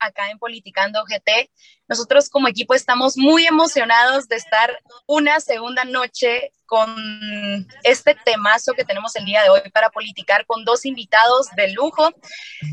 [0.00, 1.50] acá en Politicando GT.
[1.88, 8.84] Nosotros como equipo estamos muy emocionados de estar una segunda noche con este temazo que
[8.84, 12.10] tenemos el día de hoy para politicar con dos invitados de lujo.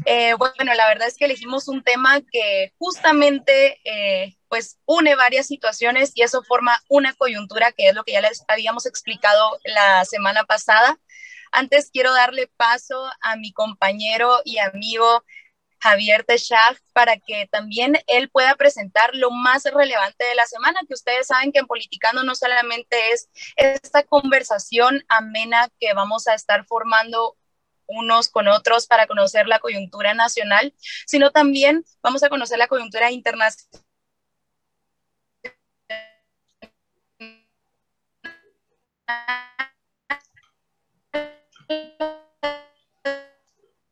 [0.05, 5.47] Eh, bueno, la verdad es que elegimos un tema que justamente eh, pues une varias
[5.47, 10.05] situaciones y eso forma una coyuntura que es lo que ya les habíamos explicado la
[10.05, 10.99] semana pasada.
[11.51, 15.23] Antes quiero darle paso a mi compañero y amigo
[15.79, 20.93] Javier Techach para que también él pueda presentar lo más relevante de la semana, que
[20.93, 26.65] ustedes saben que en Politicando no solamente es esta conversación amena que vamos a estar
[26.65, 27.37] formando
[27.87, 30.73] unos con otros para conocer la coyuntura nacional,
[31.05, 33.83] sino también vamos a conocer la coyuntura internacional.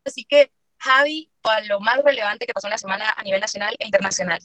[0.06, 0.52] Así que
[0.86, 4.40] Javi, a lo más relevante que pasó en la semana a nivel nacional e internacional.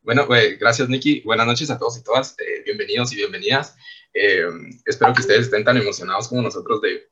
[0.00, 1.20] Bueno, pues, gracias Nikki.
[1.20, 2.34] Buenas noches a todos y todas.
[2.38, 3.76] Eh, bienvenidos y bienvenidas.
[4.14, 4.46] Eh,
[4.86, 7.06] espero que ustedes estén tan emocionados como nosotros de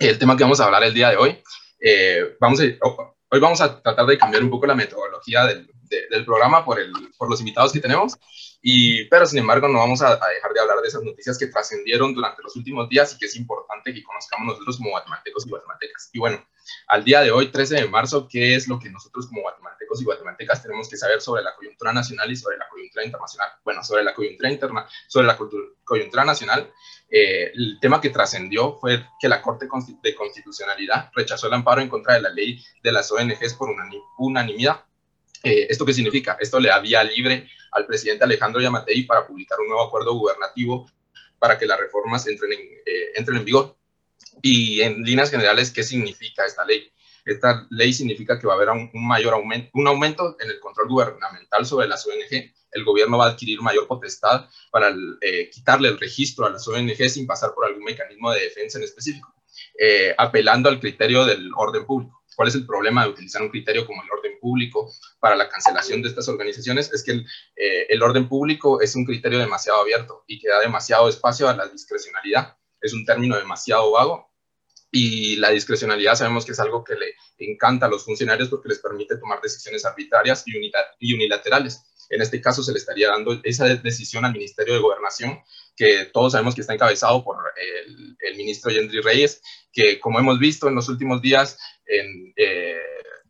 [0.00, 1.38] el tema que vamos a hablar el día de hoy.
[1.78, 5.70] Eh, vamos hoy vamos a tratar de cambiar un poco la metodología del,
[6.10, 8.18] del programa por, el, por los invitados que tenemos.
[8.64, 12.14] Y, pero sin embargo, no vamos a, dejar de hablar de esas noticias que trascendieron
[12.14, 16.10] durante los últimos días y que es importante que conozcamos nosotros como guatemaltecos y guatemaltecas.
[16.12, 16.46] Y bueno,
[16.86, 20.04] al día de hoy, 13 de marzo, ¿qué es lo que nosotros como guatemaltecos y
[20.04, 23.48] guatemaltecas tenemos que saber sobre la coyuntura nacional y sobre la coyuntura internacional?
[23.64, 25.36] Bueno, sobre la coyuntura interna, sobre la
[25.84, 26.72] coyuntura nacional,
[27.10, 29.66] eh, el tema que trascendió fue que la Corte
[30.02, 33.70] de Constitucionalidad rechazó el amparo en contra de la ley de las ONGs por
[34.18, 34.84] unanimidad
[35.42, 36.36] eh, ¿Esto qué significa?
[36.40, 40.88] Esto le da vía libre al presidente Alejandro Yamatei para publicar un nuevo acuerdo gubernativo
[41.38, 43.76] para que las reformas entren en, eh, entren en vigor.
[44.40, 46.92] Y en líneas generales, ¿qué significa esta ley?
[47.24, 50.88] Esta ley significa que va a haber un, mayor aumento, un aumento en el control
[50.88, 52.52] gubernamental sobre las ONG.
[52.70, 57.08] El gobierno va a adquirir mayor potestad para eh, quitarle el registro a las ONG
[57.08, 59.34] sin pasar por algún mecanismo de defensa en específico,
[60.16, 62.21] apelando al criterio del orden público.
[62.36, 66.02] ¿Cuál es el problema de utilizar un criterio como el orden público para la cancelación
[66.02, 66.92] de estas organizaciones?
[66.92, 67.26] Es que el,
[67.56, 71.56] eh, el orden público es un criterio demasiado abierto y que da demasiado espacio a
[71.56, 72.56] la discrecionalidad.
[72.80, 74.32] Es un término demasiado vago
[74.94, 78.78] y la discrecionalidad sabemos que es algo que le encanta a los funcionarios porque les
[78.78, 81.80] permite tomar decisiones arbitrarias y unilaterales.
[82.10, 85.40] En este caso se le estaría dando esa decisión al Ministerio de Gobernación,
[85.74, 87.38] que todos sabemos que está encabezado por
[87.86, 89.40] el, el ministro Yendri Reyes,
[89.72, 91.56] que como hemos visto en los últimos días
[91.86, 92.76] eh,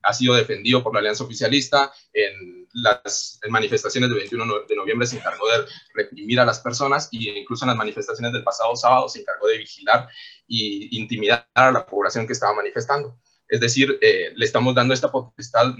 [0.02, 1.92] ha sido defendido por la alianza oficialista.
[2.12, 5.64] En las manifestaciones del 21 de noviembre se encargó de
[5.94, 9.58] reprimir a las personas y incluso en las manifestaciones del pasado sábado se encargó de
[9.58, 10.08] vigilar
[10.48, 13.18] e intimidar a la población que estaba manifestando.
[13.48, 15.74] Es decir, eh, le estamos dando esta potestad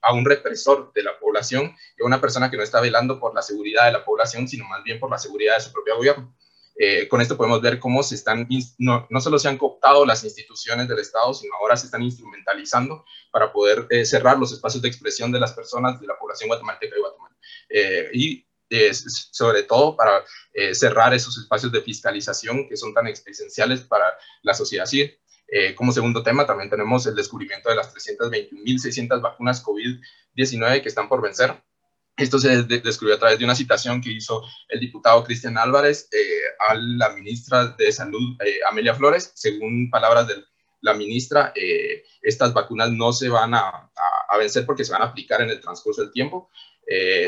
[0.00, 3.42] a un represor de la población a una persona que no está velando por la
[3.42, 6.34] seguridad de la población, sino más bien por la seguridad de su propio gobierno.
[6.84, 8.48] Eh, con esto podemos ver cómo se están,
[8.78, 13.04] no, no, solo se han cooptado las instituciones del Estado, sino ahora se están instrumentalizando
[13.30, 16.96] para poder eh, cerrar los espacios de expresión de las personas de la población guatemalteca
[16.96, 17.36] y Guatemala.
[18.12, 18.46] y
[19.30, 20.24] sobre todo para
[20.72, 24.06] cerrar esos espacios de fiscalización que son tan esenciales para
[24.42, 25.14] la sociedad civil.
[25.54, 31.10] Eh, como segundo tema, también tenemos el descubrimiento de las 321.600 vacunas COVID-19 que están
[31.10, 31.62] por vencer.
[32.16, 36.18] Esto se descubrió a través de una citación que hizo el diputado Cristian Álvarez eh,
[36.68, 39.32] a la ministra de Salud, eh, Amelia Flores.
[39.34, 40.34] Según palabras de
[40.82, 41.52] la ministra,
[42.22, 43.90] estas vacunas no se van a,
[44.28, 46.50] a, vencer porque se van a aplicar en el transcurso del tiempo.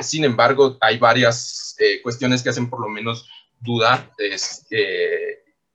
[0.03, 3.29] sin embargo, hay varias cuestiones que hacen por lo menos
[3.61, 4.11] dudar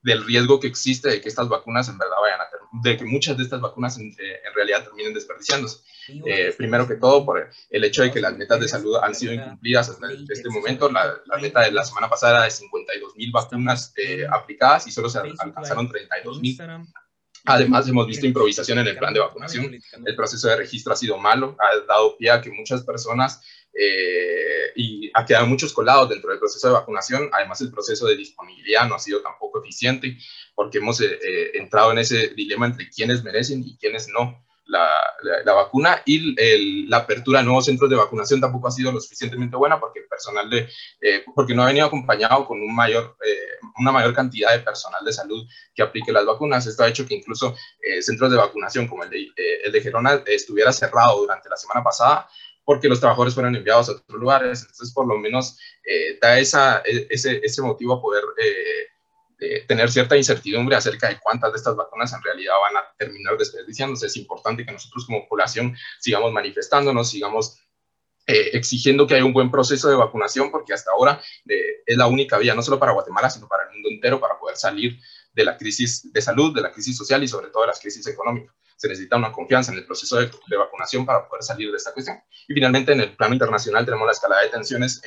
[0.02, 3.38] del riesgo que existe de que estas vacunas en verdad vayan a de que muchas
[3.38, 5.80] de estas vacunas en, eh, realidad terminen desperdiciándose.
[6.26, 9.34] Eh, primero que todo, por el hecho de que las metas de salud han sido
[9.34, 10.90] incumplidas hasta este momento.
[10.92, 14.92] La, la meta de la semana pasada era de 52 mil vacunas eh, aplicadas y
[14.92, 16.58] solo se alcanzaron 32 mil.
[17.46, 19.74] Además, hemos visto improvisación en el plan de vacunación.
[20.06, 23.42] El proceso de registro ha sido malo, ha dado pie a que muchas personas
[23.82, 27.30] eh, y ha quedado muchos colados dentro del proceso de vacunación.
[27.32, 30.18] Además, el proceso de disponibilidad no ha sido tampoco eficiente
[30.54, 34.86] porque hemos eh, eh, entrado en ese dilema entre quienes merecen y quienes no la,
[35.46, 39.56] la, vacuna y la apertura de nuevos centros de vacunación tampoco ha sido lo suficientemente
[39.56, 40.70] buena porque el personal de,
[41.34, 43.18] porque no ha venido acompañado con un mayor,
[43.80, 46.68] una mayor cantidad de personal de salud que aplique las vacunas.
[46.68, 47.56] Esto ha hecho que incluso
[48.02, 49.32] centros de vacunación como el de,
[49.64, 52.30] el de Gerona estuviera cerrado durante la semana pasada
[52.70, 54.62] porque los trabajadores fueron enviados a otros lugares.
[54.62, 60.16] Entonces, por lo menos, eh, da esa, e, ese, motivo a poder eh, tener cierta
[60.16, 64.06] incertidumbre acerca de cuántas de estas vacunas en realidad van a terminar desperdiciándose.
[64.06, 67.58] Es importante que nosotros como población sigamos manifestándonos, sigamos
[68.28, 72.06] eh, exigiendo que haya un buen proceso de vacunación, porque hasta ahora eh, es la
[72.06, 75.00] única vía, no solo para Guatemala, sino para el mundo entero, para poder salir
[75.34, 78.06] de la crisis de salud, de la crisis social y sobre todo de las crisis
[78.06, 78.54] económicas.
[78.80, 81.92] Se necesita una confianza en el proceso de, de vacunación para poder salir de esta
[81.92, 82.18] cuestión.
[82.48, 85.02] Y finalmente, en el plano internacional tenemos la escalada de tensiones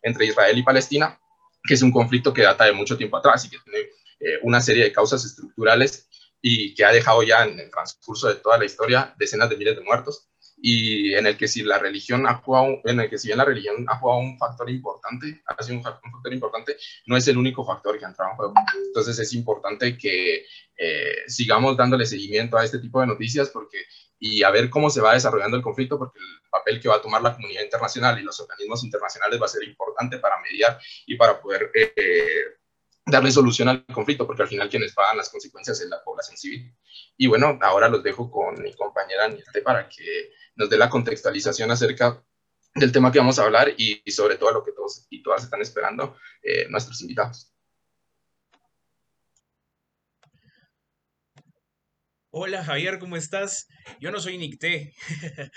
[0.00, 1.20] entre Israel y Palestina,
[1.62, 3.80] que es un conflicto que data de mucho tiempo atrás y que tiene
[4.20, 6.08] eh, una serie de causas estructurales
[6.40, 9.76] y que ha dejado ya en el transcurso de toda la historia decenas de miles
[9.76, 10.29] de muertos
[10.62, 13.44] y en el que si la religión ha jugado, en el que si bien la
[13.44, 16.76] religión ha jugado un factor importante, ha sido un, factor importante,
[17.06, 18.54] no es el único factor que ha entrado en juego.
[18.86, 20.44] Entonces es importante que
[20.76, 23.78] eh, sigamos dándole seguimiento a este tipo de noticias porque
[24.22, 27.02] y a ver cómo se va desarrollando el conflicto, porque el papel que va a
[27.02, 31.16] tomar la comunidad internacional y los organismos internacionales va a ser importante para mediar y
[31.16, 32.44] para poder eh,
[33.06, 36.70] darle solución al conflicto, porque al final quienes pagan las consecuencias es la población civil.
[37.16, 41.70] Y bueno, ahora los dejo con mi compañera Nietzsche para que nos dé la contextualización
[41.70, 42.22] acerca
[42.74, 45.62] del tema que vamos a hablar y, sobre todo lo que todos y todas están
[45.62, 47.50] esperando eh, nuestros invitados.
[52.28, 53.68] Hola Javier, ¿cómo estás?
[54.00, 54.92] Yo no soy Nicté.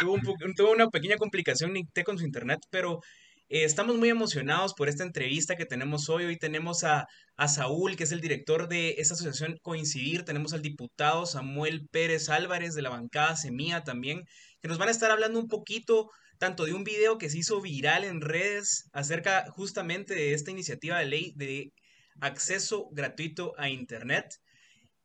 [0.00, 3.00] tuvo, una pequeña complicación Nicté con su internet, pero
[3.48, 6.24] eh, estamos muy emocionados por esta entrevista que tenemos hoy.
[6.24, 7.06] Hoy tenemos a,
[7.36, 10.24] a, Saúl, que es el director de esta asociación Coincidir.
[10.24, 14.24] Tenemos al diputado Samuel Pérez Álvarez de la bancada Semilla también,
[14.60, 17.60] que nos van a estar hablando un poquito tanto de un video que se hizo
[17.60, 21.72] viral en redes acerca justamente de esta iniciativa de ley de
[22.20, 24.26] acceso gratuito a Internet.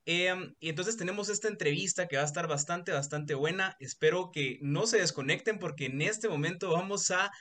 [0.05, 3.75] Em, y entonces tenemos esta entrevista que va a estar bastante, bastante buena.
[3.79, 7.31] Espero que no se desconecten porque en este momento vamos a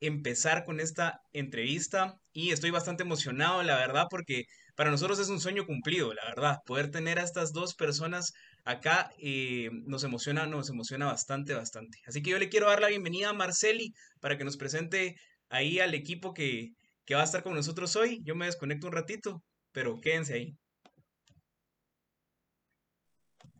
[0.00, 4.44] empezar con esta entrevista y estoy bastante emocionado, la verdad, porque
[4.76, 6.58] para nosotros es un sueño cumplido, la verdad.
[6.66, 8.32] Poder tener a estas dos personas
[8.64, 11.98] acá eh, nos emociona, nos emociona bastante, bastante.
[12.06, 15.16] Así que yo le quiero dar la bienvenida a Marceli para que nos presente
[15.48, 16.70] ahí al equipo que,
[17.04, 18.20] que va a estar con nosotros hoy.
[18.24, 19.42] Yo me desconecto un ratito,
[19.72, 20.56] pero quédense ahí.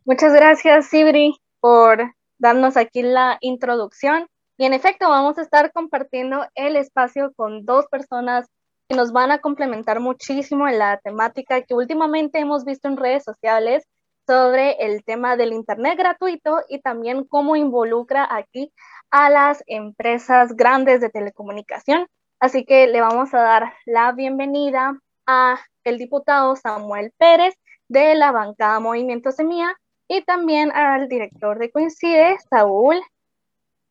[0.04, 4.26] Muchas gracias, Sibri, por darnos aquí la introducción.
[4.56, 8.46] Y en efecto, vamos a estar compartiendo el espacio con dos personas
[8.88, 13.24] que nos van a complementar muchísimo en la temática que últimamente hemos visto en redes
[13.24, 13.84] sociales
[14.26, 18.72] sobre el tema del Internet gratuito y también cómo involucra aquí
[19.10, 22.06] a las empresas grandes de telecomunicación.
[22.40, 27.54] Así que le vamos a dar la bienvenida a el diputado Samuel Pérez
[27.88, 29.74] de la bancada Movimiento Semilla
[30.08, 33.00] y también al director de Coincide, Saúl,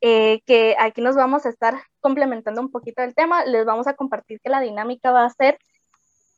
[0.05, 3.45] eh, que aquí nos vamos a estar complementando un poquito el tema.
[3.45, 5.57] Les vamos a compartir que la dinámica va a ser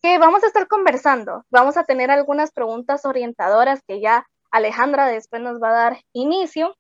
[0.04, 5.42] que vamos a estar conversando, vamos a tener algunas preguntas orientadoras que ya Alejandra después
[5.42, 6.76] nos va a dar inicio.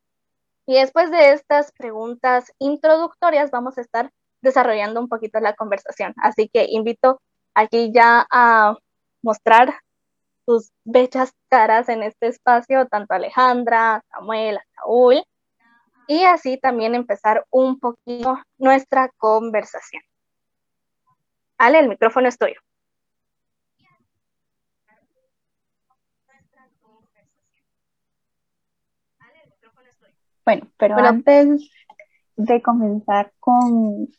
[0.68, 4.12] Y después de estas preguntas introductorias vamos a estar
[4.42, 6.14] desarrollando un poquito la conversación.
[6.18, 7.20] Así que invito
[7.56, 8.78] aquí ya a
[9.24, 9.74] mostrar
[10.46, 15.24] sus bellas caras en este espacio, tanto Alejandra, Samuel, Saúl,
[16.07, 20.02] y así también empezar un poquito nuestra conversación.
[21.57, 22.60] Ale, el micrófono es tuyo.
[30.46, 31.72] Bueno, pero antes
[32.36, 34.10] de comenzar con,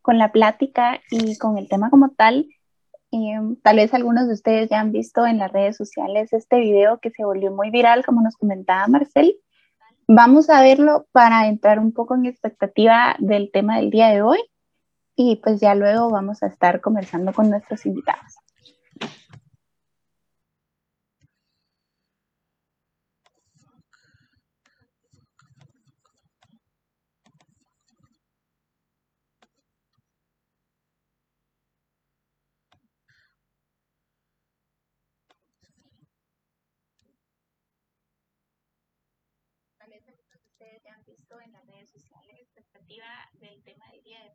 [0.00, 2.48] con la plática y con el tema como tal,
[3.10, 6.98] Em, tal vez algunos de ustedes ya han visto en las redes sociales este video
[6.98, 9.34] que se volvió muy viral, como nos comentaba Marcel.
[10.10, 14.38] Vamos a verlo para entrar un poco en expectativa del tema del día de hoy
[15.14, 18.36] y pues ya luego vamos a estar conversando con nuestros invitados.
[40.88, 44.30] Han visto en las redes sociales, expectativa del tema del día de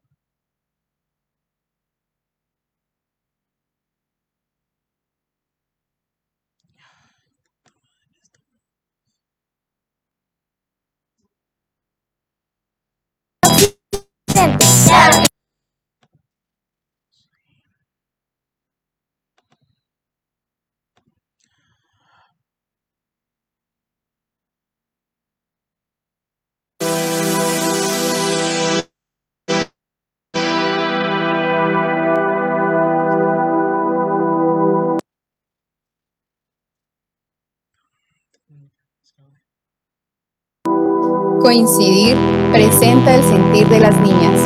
[41.42, 42.18] Coincidir
[42.54, 44.40] presenta el sentir de las niñas.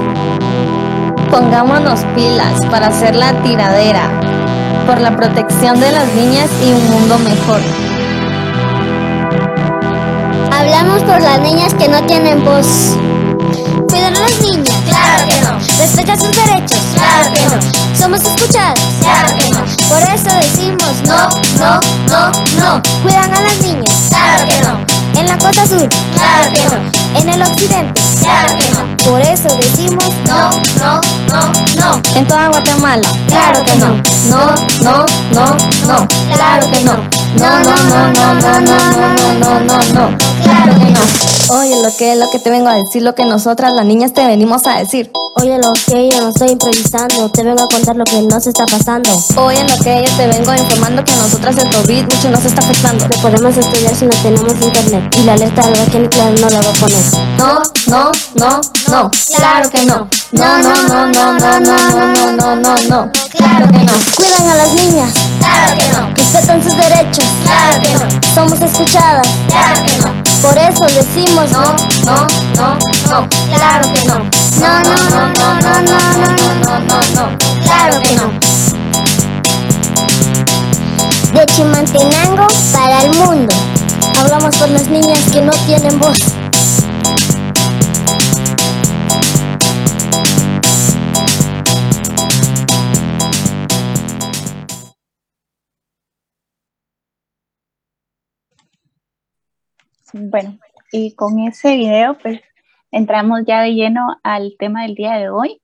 [1.30, 4.10] Pongámonos pilas para hacer la tiradera
[4.88, 7.62] por la protección de las niñas y un mundo mejor.
[10.52, 12.98] Hablamos por las niñas que no tienen voz.
[15.18, 15.60] Claro que no.
[16.18, 16.80] Sus derechos.
[16.94, 17.98] Claro que no.
[17.98, 18.80] Somos escuchadas.
[19.00, 19.66] Claro que no.
[19.90, 22.82] Por eso decimos no, no, no, no.
[23.02, 23.94] Cuidan a las niñas.
[24.10, 25.20] Claro que no.
[25.20, 25.90] En la costa sur.
[26.14, 27.20] Claro que no.
[27.20, 28.02] En el occidente.
[28.20, 28.98] Claro que no.
[29.10, 32.02] Por eso decimos no, no, no, no.
[32.16, 33.08] En toda Guatemala.
[33.28, 34.02] Claro que no.
[34.28, 35.58] No, no, no,
[35.88, 36.08] no.
[36.34, 36.94] Claro que no.
[37.38, 40.18] No, no, no, no, no, no, no, no, no, no.
[40.44, 41.58] Claro que no.
[41.60, 44.14] Oye, lo que es lo que te vengo a decir, lo que nosotras las niñas
[44.14, 45.12] te venimos a decir.
[45.36, 48.66] Oye, lo que yo no estoy improvisando, te vengo a contar lo que nos está
[48.66, 49.10] pasando.
[49.38, 53.08] Oye, lo que yo te vengo informando que nosotras el COVID mucho nos está afectando.
[53.08, 56.62] No podemos estudiar si no tenemos internet y la alerta de la nuclear no la
[56.62, 57.06] va a poner.
[57.38, 59.12] No, no, no, no.
[59.38, 60.10] Claro que no.
[60.30, 63.12] No, no, no, no, no, no, no, no, no, no.
[63.32, 63.94] Claro que no.
[64.18, 65.14] Cuidan a las niñas.
[65.40, 66.10] Claro que no.
[66.16, 67.24] Respetan sus derechos.
[67.44, 68.34] Claro que no.
[68.36, 69.26] Somos escuchadas.
[69.48, 70.24] Claro que no.
[70.42, 71.64] Por eso decimos no,
[72.04, 72.78] no, no,
[73.10, 73.30] no.
[73.56, 74.18] Claro que no.
[74.60, 77.38] No, no, no, no, no, no, no, no, no, no.
[77.64, 78.32] Claro que no.
[81.40, 83.54] De Chimantenango para el mundo.
[84.20, 86.20] Hablamos por las niñas que no tienen voz.
[100.20, 100.58] Bueno,
[100.92, 102.42] y con ese video, pues
[102.92, 105.62] entramos ya de lleno al tema del día de hoy.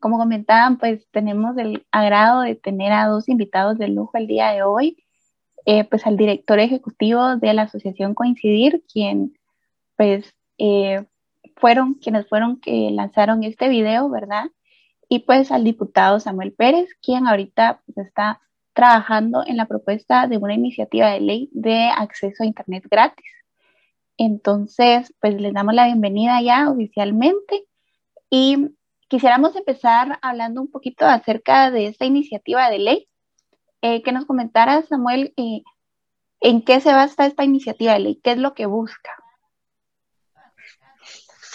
[0.00, 4.50] Como comentaban, pues tenemos el agrado de tener a dos invitados de lujo el día
[4.50, 5.02] de hoy.
[5.64, 9.32] Eh, pues al director ejecutivo de la asociación Coincidir, quien
[9.96, 11.06] pues eh,
[11.56, 14.44] fueron quienes fueron que lanzaron este video, ¿verdad?
[15.08, 18.42] Y pues al diputado Samuel Pérez, quien ahorita pues, está
[18.74, 23.43] trabajando en la propuesta de una iniciativa de ley de acceso a Internet gratis.
[24.16, 27.66] Entonces, pues les damos la bienvenida ya oficialmente
[28.30, 28.68] y
[29.08, 33.08] quisiéramos empezar hablando un poquito acerca de esta iniciativa de ley.
[33.82, 35.62] Eh, que nos comentara, Samuel, eh,
[36.40, 39.10] en qué se basa esta iniciativa de ley, qué es lo que busca.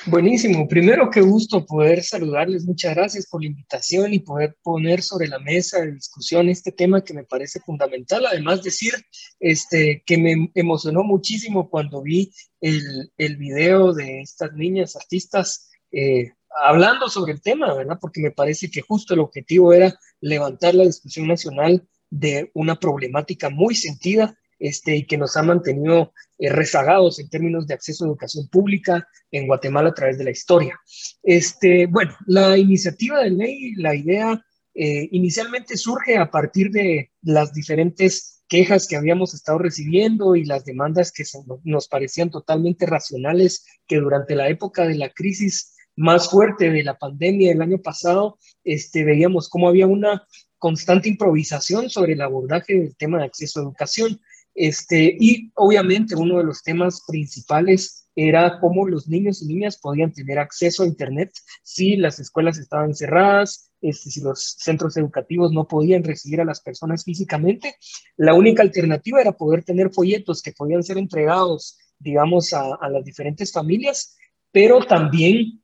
[0.10, 0.68] Buenísimo.
[0.68, 2.66] Primero, qué gusto poder saludarles.
[2.66, 7.04] Muchas gracias por la invitación y poder poner sobre la mesa de discusión este tema
[7.04, 8.26] que me parece fundamental.
[8.26, 8.94] Además, decir
[9.40, 16.32] este, que me emocionó muchísimo cuando vi el, el video de estas niñas artistas eh,
[16.64, 18.00] hablando sobre el tema, ¿verdad?
[18.02, 23.52] Porque me parece que justo el objetivo era levantar la discusión nacional de una problemática
[23.52, 28.08] muy sentida este, y que nos ha mantenido eh, rezagados en términos de acceso a
[28.08, 30.80] educación pública en Guatemala a través de la historia.
[31.24, 37.54] Este, bueno, la iniciativa de ley, la idea eh, inicialmente surge a partir de las
[37.54, 41.24] diferentes quejas que habíamos estado recibiendo y las demandas que
[41.64, 46.98] nos parecían totalmente racionales que durante la época de la crisis más fuerte de la
[46.98, 50.26] pandemia del año pasado, este, veíamos cómo había una
[50.58, 54.20] constante improvisación sobre el abordaje del tema de acceso a educación.
[54.56, 60.12] Este, y obviamente uno de los temas principales era cómo los niños y niñas podían
[60.12, 61.32] tener acceso a Internet
[61.64, 66.60] si las escuelas estaban cerradas, este, si los centros educativos no podían recibir a las
[66.60, 67.76] personas físicamente.
[68.18, 73.54] La única alternativa era poder tener folletos que podían ser entregados, digamos, a, las diferentes
[73.54, 74.18] familias,
[74.52, 75.64] pero también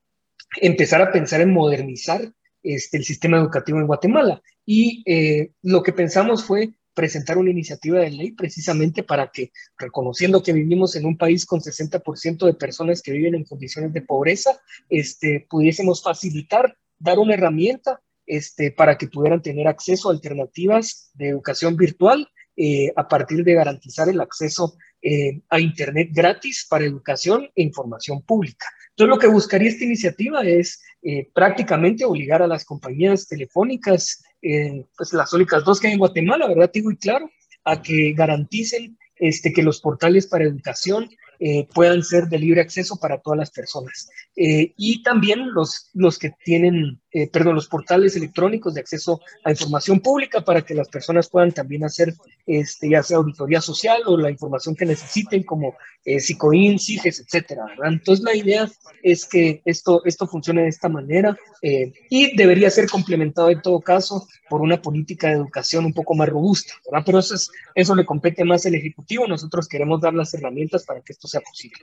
[0.62, 4.42] empezar a pensar en modernizar este, el sistema educativo en Guatemala.
[4.66, 10.42] Y eh, lo que pensamos fue presentar una iniciativa de ley precisamente para que, reconociendo
[10.42, 14.60] que vivimos en un país con 60% de personas que viven en condiciones de pobreza,
[14.90, 21.28] este, pudiésemos facilitar, dar una herramienta este, para que pudieran tener acceso a alternativas de
[21.30, 27.50] educación virtual eh, a partir de garantizar el acceso eh, a Internet gratis para educación
[27.54, 28.66] e información pública.
[28.90, 34.86] Entonces, lo que buscaría esta iniciativa es eh, prácticamente obligar a las compañías telefónicas, eh,
[34.96, 36.70] pues las únicas dos que hay en Guatemala, ¿verdad?
[36.72, 37.30] Digo y claro,
[37.64, 41.10] a que garanticen este, que los portales para educación
[41.40, 44.08] eh, puedan ser de libre acceso para todas las personas.
[44.36, 49.52] Eh, y también los, los que tienen, eh, perdón, los portales electrónicos de acceso a
[49.52, 52.14] información pública para que las personas puedan también hacer,
[52.46, 57.68] este, ya sea auditoría social o la información que necesiten, como eh, CIGES, etcétera.
[57.86, 58.70] Entonces, la idea
[59.02, 64.28] es que esto, esto funcione de esta manera y debería ser complementado en todo caso
[64.50, 67.04] por una política de educación un poco más robusta, ¿verdad?
[67.06, 69.26] Pero eso, es, eso le compete más al Ejecutivo.
[69.26, 71.80] Nosotros queremos dar las herramientas para que esto sea posible.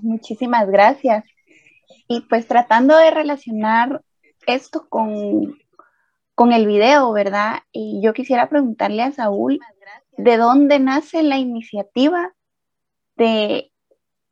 [0.00, 1.24] Muchísimas gracias.
[2.08, 4.02] Y pues tratando de relacionar
[4.46, 5.58] esto con,
[6.34, 7.60] con el video, ¿verdad?
[7.70, 9.60] Y yo quisiera preguntarle a Saúl,
[10.16, 12.34] ¿de dónde nace la iniciativa
[13.16, 13.70] de,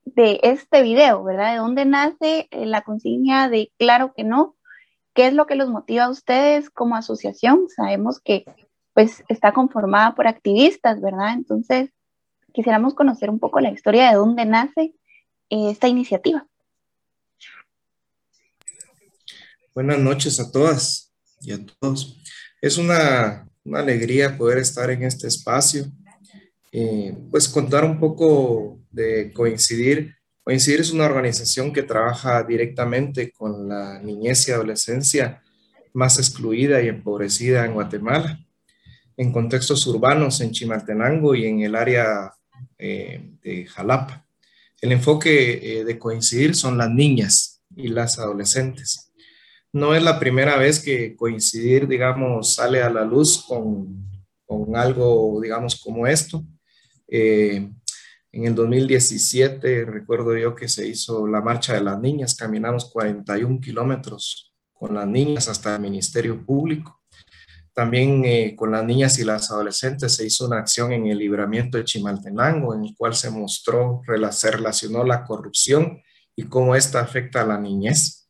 [0.04, 1.52] de este video, ¿verdad?
[1.52, 4.56] ¿De dónde nace eh, la consigna de claro que no?
[5.12, 7.68] ¿Qué es lo que los motiva a ustedes como asociación?
[7.68, 8.44] Sabemos que
[8.94, 11.34] pues está conformada por activistas, ¿verdad?
[11.34, 11.90] Entonces,
[12.54, 14.94] quisiéramos conocer un poco la historia de dónde nace
[15.50, 16.46] eh, esta iniciativa.
[19.76, 22.18] Buenas noches a todas y a todos.
[22.62, 25.84] Es una, alegría poder estar en este espacio,
[26.72, 30.14] eh, pues contar un poco de Coincidir.
[30.42, 35.42] Coincidir es una organización que trabaja directamente con la niñez y adolescencia
[35.92, 38.40] más excluida y empobrecida en Guatemala,
[39.18, 42.32] en contextos urbanos en Chimaltenango y en el área
[42.78, 44.26] eh, de Jalapa.
[44.80, 49.06] El enfoque eh, de Coincidir son las niñas y las adolescentes
[49.76, 54.10] no es la primera vez que coincidir, digamos, sale a la luz con,
[54.46, 56.42] con algo, digamos, como esto.
[57.06, 57.68] Eh,
[58.32, 63.60] en el 2017 recuerdo yo que se hizo la marcha de las niñas, caminamos 41
[63.60, 67.02] kilómetros con las niñas hasta el Ministerio Público.
[67.74, 71.76] También eh, con las niñas y las adolescentes se hizo una acción en el libramiento
[71.76, 76.00] de Chimaltenango, en el cual se mostró, se relacionó la corrupción
[76.34, 78.25] y cómo esta afecta a la niñez.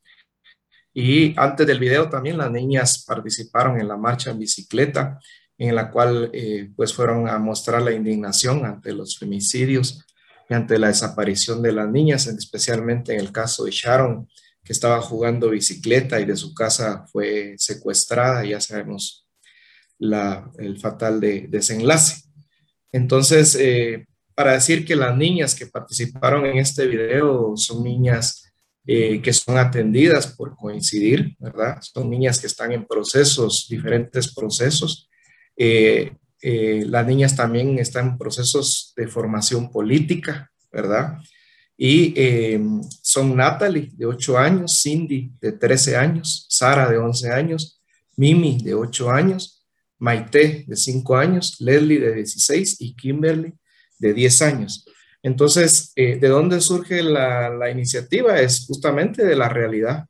[0.98, 5.20] Y antes del video también las niñas participaron en la marcha en bicicleta,
[5.58, 10.06] en la cual eh, pues fueron a mostrar la indignación ante los femicidios
[10.48, 14.26] y ante la desaparición de las niñas, especialmente en el caso de Sharon,
[14.64, 19.28] que estaba jugando bicicleta y de su casa fue secuestrada, ya sabemos
[19.98, 22.22] la, el fatal de, desenlace.
[22.90, 28.45] Entonces, eh, para decir que las niñas que participaron en este video son niñas
[28.88, 31.78] eh, que son atendidas por coincidir, ¿verdad?
[31.82, 35.10] Son niñas que están en procesos, diferentes procesos.
[35.56, 41.18] Eh, eh, las niñas también están en procesos de formación política, ¿verdad?
[41.76, 42.14] Y
[43.02, 47.82] son Natalie, de 8 años, Cindy, de 13 años, Sara, de 11 años,
[48.16, 49.66] Mimi, de 8 años,
[49.98, 53.52] Maite, de 5 años, Leslie, de 16 y Kimberly,
[53.98, 54.86] de 10 años.
[55.26, 58.40] Entonces, eh, ¿de dónde surge la, iniciativa?
[58.40, 60.06] Es justamente de la realidad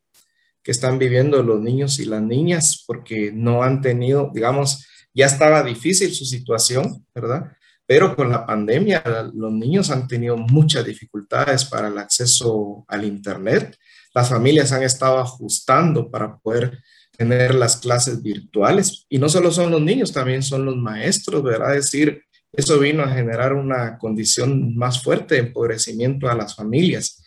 [0.63, 5.63] que están viviendo los niños y las niñas, porque no han tenido, digamos, ya estaba
[5.63, 7.51] difícil su situación, ¿verdad?
[7.87, 9.03] Pero con la pandemia
[9.33, 13.75] los niños han tenido muchas dificultades para el acceso al Internet.
[14.13, 16.79] Las familias han estado ajustando para poder
[17.17, 19.07] tener las clases virtuales.
[19.09, 21.75] Y no solo son los niños, también son los maestros, ¿verdad?
[21.75, 22.26] Es decir,
[22.57, 27.23] eso vino a generar una condición más fuerte de empobrecimiento a las familias.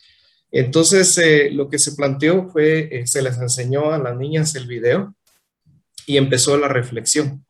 [0.50, 4.66] Entonces, eh, lo que se planteó fue, eh, se les enseñó a las niñas el
[4.66, 5.14] video
[6.06, 7.44] y empezó la reflexión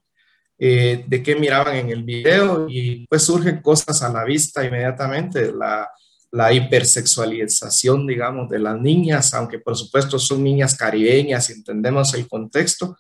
[0.58, 5.50] eh, de qué miraban en el video y pues surgen cosas a la vista inmediatamente,
[5.52, 5.88] la,
[6.30, 12.28] la hipersexualización, digamos, de las niñas, aunque por supuesto son niñas caribeñas y entendemos el
[12.28, 12.98] contexto,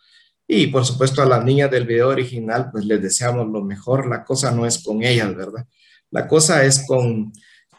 [0.52, 4.08] y por supuesto a las niñas del video original, pues les deseamos lo mejor.
[4.08, 5.64] La cosa no es con ellas, ¿verdad?
[6.10, 7.32] La cosa es con,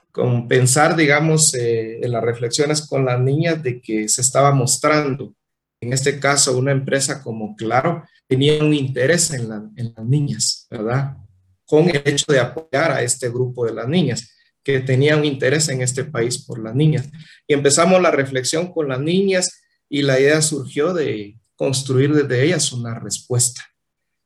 [0.10, 5.36] con pensar, digamos, eh, en las reflexiones con las niñas de que se estaba mostrando,
[5.82, 11.18] en este caso, una empresa como Claro, tenía un interés en, en las niñas, ¿verdad?
[11.66, 15.68] Con el hecho de apoyar a este grupo de las niñas que tenía un interés
[15.68, 17.10] en este país por las niñas.
[17.46, 22.72] Y empezamos la reflexión con las niñas y la idea surgió de, construir desde ellas
[22.72, 23.62] una respuesta.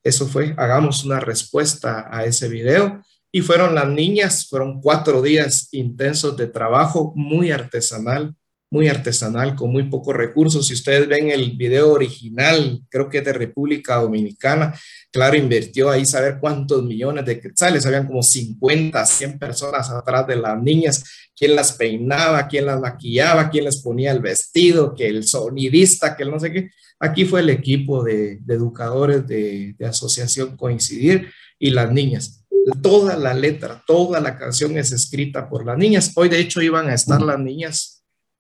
[0.02, 3.04] Eso fue, hagamos una respuesta a ese video.
[3.30, 8.34] Y fueron las niñas, fueron cuatro días intensos de trabajo, muy artesanal,
[8.76, 10.68] muy artesanal, con muy pocos recursos.
[10.68, 14.78] Si ustedes ven el video original, creo que es de República Dominicana,
[15.12, 20.36] claro, invirtió ahí saber cuántos millones de quetzales, habían como 50, 100 personas atrás de
[20.36, 25.26] las niñas, quién las peinaba, quién las maquillaba, quién les ponía el vestido, que el
[25.26, 26.70] sonidista, que no sé qué.
[27.00, 32.46] Aquí fue el equipo de, educadores de, Asociación Coincidir y las niñas.
[32.82, 36.12] Toda la letra, toda la canción es escrita por las niñas.
[36.16, 37.95] Hoy de hecho iban a estar las niñas,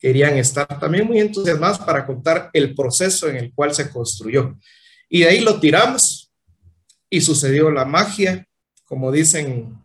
[0.05, 4.55] querían estar también muy entusiasmadas para contar el proceso en el cual se construyó.
[5.09, 6.31] Y de ahí lo tiramos
[7.09, 8.47] y sucedió la magia,
[8.83, 9.83] como dicen,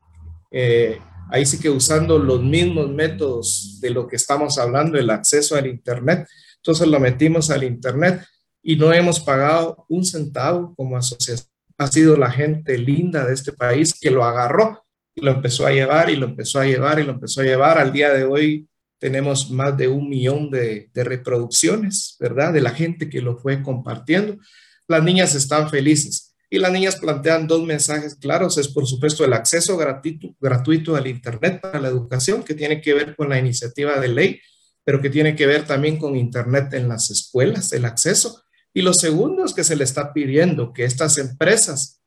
[0.50, 5.56] eh, ahí sí que usando los mismos métodos de lo que estamos hablando, el acceso
[5.56, 6.28] al Internet.
[6.56, 8.22] Entonces lo metimos al Internet
[8.62, 11.48] y no hemos pagado un centavo como asociación.
[11.78, 15.72] Ha sido la gente linda de este país que lo agarró y lo empezó a
[15.72, 17.78] llevar y lo empezó a llevar y lo empezó a llevar.
[17.78, 18.68] Al día de hoy
[19.00, 22.52] tenemos más de un millón de, de reproducciones, ¿verdad?
[22.52, 24.38] De la gente que lo fue compartiendo.
[24.86, 28.58] Las niñas están felices y las niñas plantean dos mensajes claros.
[28.58, 32.92] Es, por supuesto, el acceso gratuito, gratuito al Internet para la educación, que tiene que
[32.92, 34.40] ver con la iniciativa de ley,
[34.84, 38.42] pero que tiene que ver también con Internet en las escuelas, el acceso.
[38.74, 42.02] Y lo segundo es que se le está pidiendo que estas empresas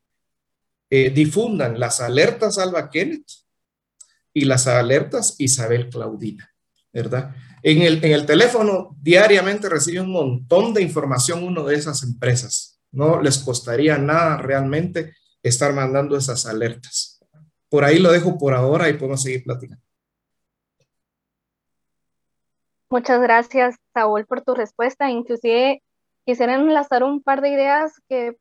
[0.89, 3.25] eh, difundan las alertas Alba Kenneth
[4.33, 6.52] y las alertas Isabel Claudina.
[6.93, 7.35] ¿Verdad?
[7.63, 12.79] En el, en el teléfono diariamente recibe un montón de información uno de esas empresas.
[12.91, 17.19] No les costaría nada realmente estar mandando esas alertas.
[17.69, 19.83] Por ahí lo dejo por ahora y podemos seguir platicando.
[22.89, 25.09] Muchas gracias, Saúl, por tu respuesta.
[25.09, 25.81] Inclusive
[26.25, 28.37] quisiera enlazar un par de ideas que,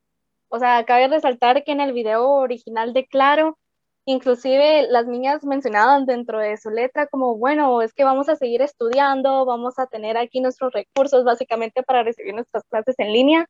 [0.48, 3.58] o sea, cabe resaltar que en el video original de Claro
[4.04, 8.62] Inclusive las niñas mencionaban dentro de su letra como, bueno, es que vamos a seguir
[8.62, 13.46] estudiando, vamos a tener aquí nuestros recursos básicamente para recibir nuestras clases en línea,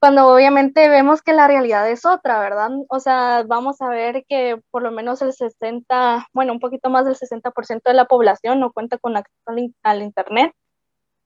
[0.00, 2.70] cuando obviamente vemos que la realidad es otra, ¿verdad?
[2.88, 7.04] O sea, vamos a ver que por lo menos el 60, bueno, un poquito más
[7.04, 9.36] del 60% de la población no cuenta con acceso
[9.82, 10.52] al, Internet.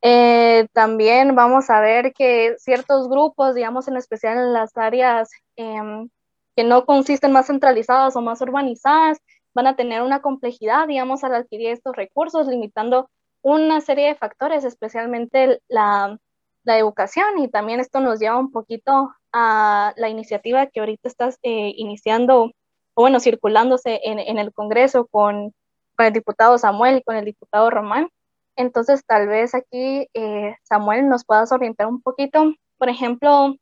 [0.02, 6.10] Eh, también vamos a ver que ciertos grupos, digamos en especial en las áreas em,
[6.56, 9.18] que no consisten más centralizadas o más urbanizadas,
[9.54, 13.08] van a tener una complejidad, digamos, al adquirir estos recursos, limitando
[13.42, 16.18] una serie de factores, especialmente la,
[16.64, 17.38] la educación.
[17.38, 22.52] Y también esto nos lleva un poquito a la iniciativa que ahorita estás eh, iniciando,
[22.94, 25.52] o bueno, circulándose en, en el Congreso con,
[25.96, 28.08] con, el diputado Samuel y con el diputado Román.
[28.56, 32.54] Entonces, tal vez aquí, eh, Samuel, nos puedas orientar un poquito.
[32.78, 33.56] Por ejemplo,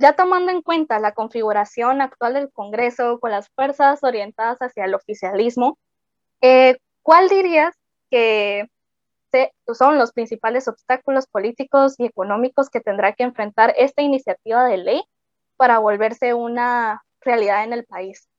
[0.00, 4.94] ya tomando en cuenta la configuración actual del Congreso con las fuerzas orientadas hacia el
[4.94, 5.78] oficialismo,
[6.40, 7.76] eh, ¿cuál dirías
[8.10, 8.66] que
[9.74, 15.02] son los principales obstáculos políticos y económicos que tendrá que enfrentar esta iniciativa de ley
[15.56, 18.29] para volverse una realidad en el país?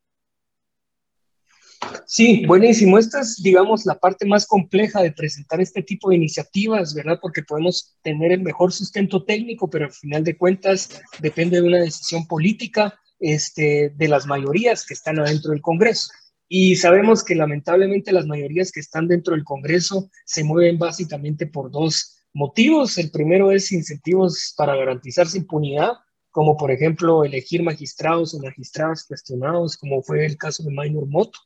[2.06, 2.98] Sí, buenísimo.
[2.98, 7.20] Esta es, digamos, la parte más compleja de presentar este tipo de iniciativas, ¿verdad?
[7.22, 11.80] Porque podemos tener el mejor sustento técnico, pero al final de cuentas depende de una
[11.80, 16.12] decisión política este, de las mayorías que están adentro del Congreso.
[16.48, 21.72] Y sabemos que lamentablemente las mayorías que están dentro del Congreso se mueven básicamente por
[21.72, 22.98] dos motivos.
[22.98, 25.94] El primero es incentivos para garantizarse impunidad,
[26.30, 31.40] como por ejemplo elegir magistrados o magistradas cuestionados, como fue el caso de Minor Moto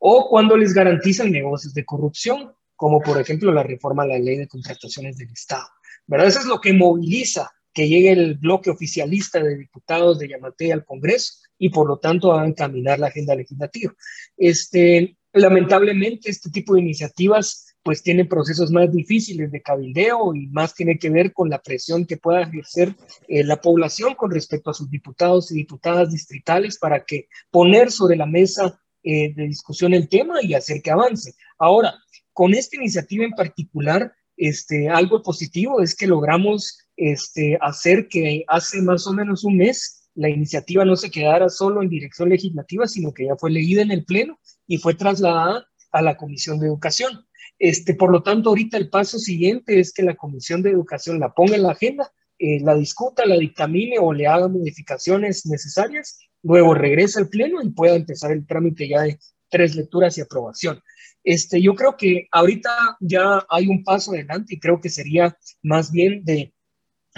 [0.00, 4.38] o cuando les garantizan negocios de corrupción, como por ejemplo la reforma a la ley
[4.38, 5.66] de contrataciones del Estado.
[6.06, 6.26] ¿Verdad?
[6.26, 10.84] Eso es lo que moviliza que llegue el bloque oficialista de diputados de Yamate al
[10.84, 13.92] Congreso y por lo tanto a encaminar la agenda legislativa.
[14.36, 20.74] Este, lamentablemente, este tipo de iniciativas pues tienen procesos más difíciles de cabildeo y más
[20.74, 22.94] tiene que ver con la presión que pueda ejercer
[23.28, 28.16] eh, la población con respecto a sus diputados y diputadas distritales para que poner sobre
[28.16, 31.34] la mesa eh, de discusión el tema y hacer que avance.
[31.58, 31.94] Ahora,
[32.32, 38.80] con esta iniciativa en particular, este, algo positivo es que logramos este, hacer que hace
[38.82, 43.12] más o menos un mes la iniciativa no se quedara solo en dirección legislativa, sino
[43.12, 47.26] que ya fue leída en el Pleno y fue trasladada a la Comisión de Educación.
[47.58, 51.32] Este, por lo tanto, ahorita el paso siguiente es que la Comisión de Educación la
[51.32, 56.74] ponga en la agenda, eh, la discuta, la dictamine o le haga modificaciones necesarias luego
[56.74, 60.80] regresa al Pleno y pueda empezar el trámite ya de tres lecturas y aprobación.
[61.22, 65.90] Este, yo creo que ahorita ya hay un paso adelante y creo que sería más
[65.90, 66.54] bien de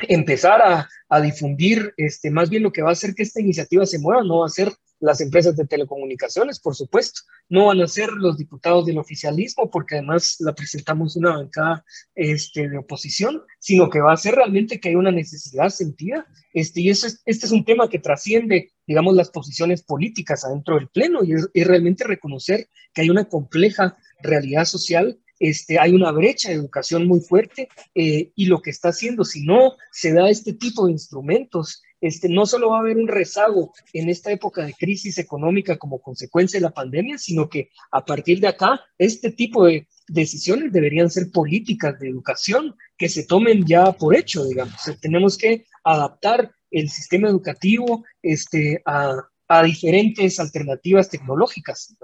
[0.08, 3.86] empezar a, a, difundir, este, más bien lo que va a hacer que esta iniciativa
[3.86, 7.88] se mueva, no va a ser las empresas de telecomunicaciones, por supuesto, no van a
[7.88, 11.84] ser los diputados del oficialismo, porque además la presentamos una bancada
[12.14, 16.82] este, de oposición, sino que va a ser realmente que hay una necesidad sentida, este,
[16.82, 21.24] y eso este es un tema que trasciende, digamos, las posiciones políticas adentro del Pleno,
[21.24, 26.54] y es, realmente reconocer que hay una compleja realidad social este, hay una brecha de
[26.54, 30.86] educación muy fuerte eh, y lo que está haciendo, si no se da este tipo
[30.86, 35.18] de instrumentos este, no solo va a haber un rezago en esta época de crisis
[35.18, 39.86] económica como consecuencia de la pandemia, sino que a partir de acá, este tipo de
[40.08, 44.74] decisiones deberían ser políticas de educación que se tomen ya por hecho, digamos.
[45.00, 49.14] tenemos que adaptar el sistema educativo este, a,
[49.46, 51.94] a diferentes alternativas tecnológicas.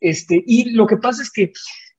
[0.00, 1.52] Este, y lo que pasa es que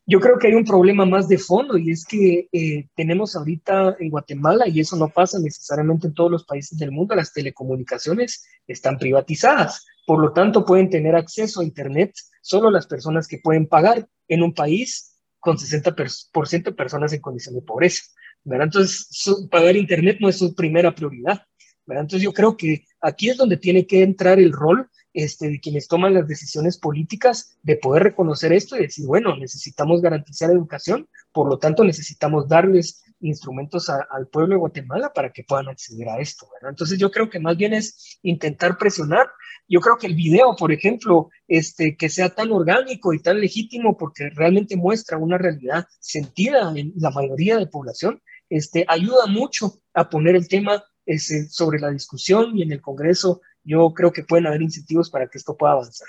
[0.08, 3.96] yo creo que hay un problema más de fondo y es que eh, tenemos ahorita
[4.00, 8.46] en Guatemala, y eso no pasa necesariamente en todos los países del mundo, las telecomunicaciones
[8.68, 9.86] están privatizadas.
[10.06, 14.44] Por lo tanto, pueden tener acceso a Internet solo las personas que pueden pagar en
[14.44, 18.04] un país con 60% de personas en condición de pobreza.
[18.44, 18.66] ¿verdad?
[18.66, 19.08] Entonces,
[19.50, 21.42] pagar Internet no es su primera prioridad.
[21.88, 22.04] ¿verdad?
[22.04, 25.88] Entonces, yo creo que aquí es donde tiene que entrar el rol este, de quienes
[25.88, 31.50] toman las decisiones políticas de poder reconocer esto y decir, bueno, necesitamos garantizar educación, por
[31.50, 36.48] lo tanto necesitamos darles instrumentos al pueblo de Guatemala para que puedan acceder a esto.
[36.54, 36.72] ¿verdad?
[36.72, 39.28] Entonces yo creo que más bien es intentar presionar.
[39.70, 43.96] Yo creo que el video, por ejemplo, este, que sea tan orgánico y tan legítimo
[43.96, 50.10] porque realmente muestra una realidad sentida en la mayoría de población, este, ayuda mucho a
[50.10, 54.48] poner el tema este, sobre la discusión y en el Congreso yo creo que pueden
[54.48, 56.08] haber incentivos para que esto pueda avanzar.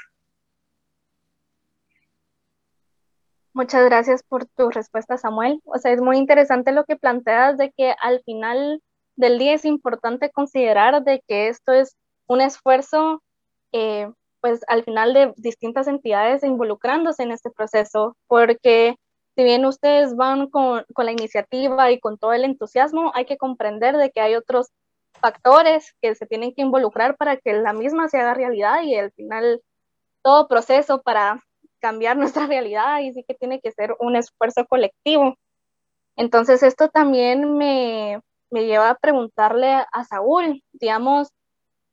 [3.53, 5.62] Muchas gracias por tu respuesta, Samuel.
[5.64, 8.83] O sea, es muy interesante lo que planteas de que al final
[9.16, 13.23] del día es importante considerar de que esto es un esfuerzo,
[13.73, 18.97] eh, pues al final de distintas entidades involucrándose en este proceso, porque
[19.37, 23.38] si bien ustedes van con, con la iniciativa y con todo el entusiasmo, hay que
[23.38, 24.69] comprender de que hay otros
[25.20, 29.12] factores que se tienen que involucrar para que la misma se haga realidad y al
[29.12, 29.62] final
[30.22, 31.42] todo proceso para
[31.81, 35.37] cambiar nuestra realidad y sí que tiene que ser un esfuerzo colectivo.
[36.16, 41.29] Entonces esto también me, me lleva a preguntarle a Saúl, digamos,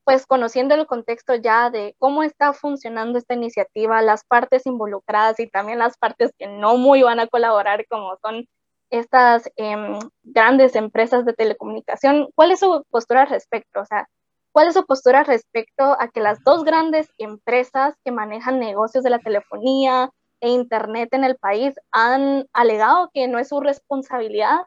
[0.06, 5.50] pues conociendo el contexto ya de cómo está funcionando esta iniciativa, las partes involucradas y
[5.50, 8.48] también las partes que no muy van a colaborar, como son
[8.94, 13.82] estas em, grandes empresas de telecomunicación, ¿cuál es su postura al respecto?
[13.82, 14.08] O sea,
[14.52, 19.10] ¿cuál es su postura respecto a que las dos grandes empresas que manejan negocios de
[19.10, 24.60] la telefonía e Internet en el país han alegado que no es su responsabilidad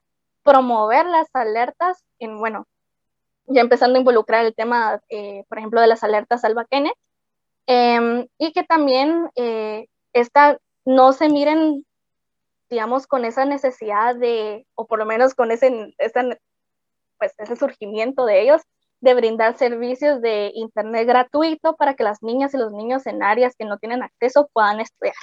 [0.42, 2.66] promover las alertas en, bueno,
[3.46, 6.98] ya empezando a involucrar el tema, eh, por ejemplo, de las alertas Alba Kenneth,
[7.66, 11.86] em, y que también eh, esta, no se miren
[12.68, 15.94] digamos, con esa necesidad de, o por lo menos con ese,
[17.18, 18.62] pues, ese surgimiento de ellos,
[19.00, 23.54] de brindar servicios de Internet gratuito para que las niñas y los niños en áreas
[23.56, 25.14] que no tienen acceso puedan estudiar.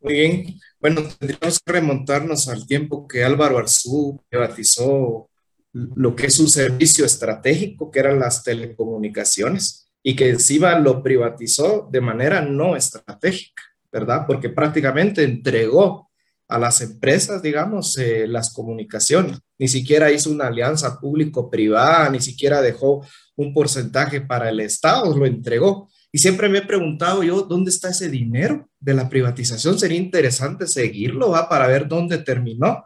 [0.00, 0.60] Muy bien.
[0.80, 5.28] Bueno, tendríamos que remontarnos al tiempo que Álvaro Arzú privatizó
[5.72, 11.88] lo que es un servicio estratégico, que eran las telecomunicaciones, y que encima lo privatizó
[11.90, 13.62] de manera no estratégica.
[13.92, 14.24] ¿Verdad?
[14.26, 16.10] Porque prácticamente entregó
[16.50, 19.38] a las empresas, digamos, eh, las comunicaciones.
[19.56, 25.26] Ni siquiera hizo una alianza público-privada, ni siquiera dejó un porcentaje para el Estado, lo
[25.26, 25.88] entregó.
[26.10, 29.78] Y siempre me he preguntado yo, ¿dónde está ese dinero de la privatización?
[29.78, 31.48] Sería interesante seguirlo, ¿va?
[31.48, 32.84] Para ver dónde terminó.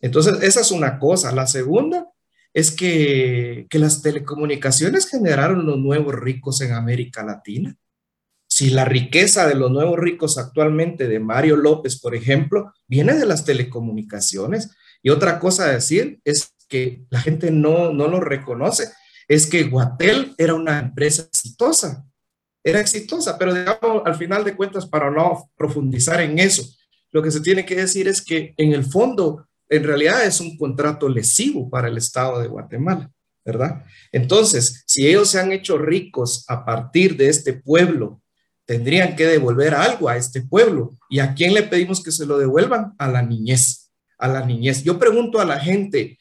[0.00, 1.30] Entonces, esa es una cosa.
[1.32, 2.08] La segunda
[2.54, 7.76] es que, que las telecomunicaciones generaron los nuevos ricos en América Latina
[8.54, 13.26] si la riqueza de los nuevos ricos actualmente, de Mario López, por ejemplo, viene de
[13.26, 14.70] las telecomunicaciones.
[15.02, 18.92] Y otra cosa a decir es que la gente no, no lo reconoce,
[19.26, 22.06] es que Guatel era una empresa exitosa,
[22.62, 26.62] era exitosa, pero digamos, al final de cuentas, para no profundizar en eso,
[27.10, 30.56] lo que se tiene que decir es que en el fondo, en realidad es un
[30.56, 33.10] contrato lesivo para el Estado de Guatemala,
[33.44, 33.84] ¿verdad?
[34.12, 38.20] Entonces, si ellos se han hecho ricos a partir de este pueblo
[38.66, 40.96] tendrían que devolver algo a este pueblo.
[41.10, 42.94] ¿Y a quién le pedimos que se lo devuelvan?
[42.98, 44.82] A la niñez, a la niñez.
[44.82, 46.18] Yo pregunto a la gente,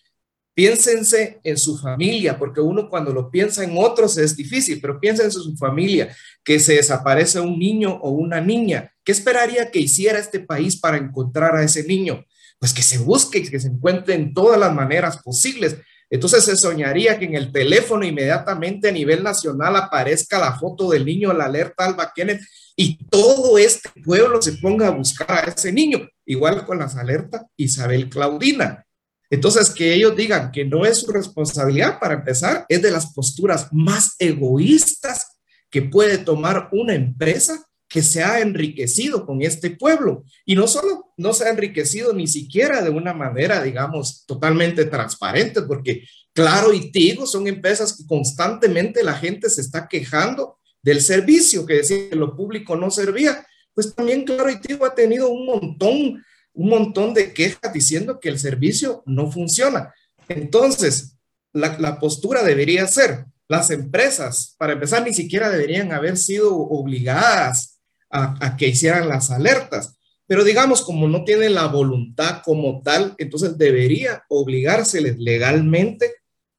[0.54, 5.38] piénsense en su familia, porque uno cuando lo piensa en otros es difícil, pero piénsense
[5.38, 8.92] en su familia, que se desaparece un niño o una niña.
[9.04, 12.24] ¿Qué esperaría que hiciera este país para encontrar a ese niño?
[12.60, 15.78] Pues que se busque, que se encuentre en todas las maneras posibles.
[16.14, 21.06] Entonces se soñaría que en el teléfono inmediatamente a nivel nacional aparezca la foto del
[21.06, 22.44] niño, la alerta Alba Kenneth,
[22.76, 27.42] y todo este pueblo se ponga a buscar a ese niño, igual con las alertas
[27.58, 28.86] Isabel Claudina.
[29.32, 33.70] Entonces, que ellos digan que no es su responsabilidad, para empezar, es de las posturas
[33.72, 35.40] más egoístas
[35.72, 40.24] que puede tomar una empresa que se ha enriquecido con este pueblo.
[40.48, 45.62] Y no solo no se ha enriquecido ni siquiera de una manera, digamos, totalmente transparente,
[45.62, 46.04] porque
[46.34, 51.76] Claro y Tigo son empresas que constantemente la gente se está quejando del servicio, que
[51.76, 53.46] decía que lo público no servía.
[53.76, 58.30] Pues también Claro y Tigo ha tenido un montón, un montón de quejas diciendo que
[58.30, 59.94] el servicio no funciona.
[60.28, 61.16] Entonces,
[61.52, 67.73] la, la postura debería ser, las empresas, para empezar, ni siquiera deberían haber sido obligadas
[68.14, 69.98] a, que hicieran las alertas.
[70.28, 76.14] Pero digamos, como no tiene la voluntad como tal, entonces debería obligárseles legalmente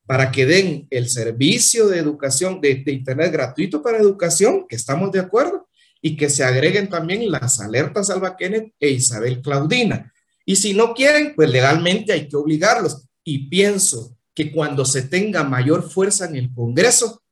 [0.07, 5.11] para que den el servicio de educación de, de, Internet gratuito para educación, que estamos
[5.13, 5.67] de acuerdo,
[6.03, 10.13] y que se agreguen también las alertas Alba Kenneth e Isabel Claudina.
[10.45, 13.07] Y si no quieren, pues legalmente hay que obligarlos.
[13.25, 17.23] Y pienso que cuando se tenga mayor fuerza en el Congreso,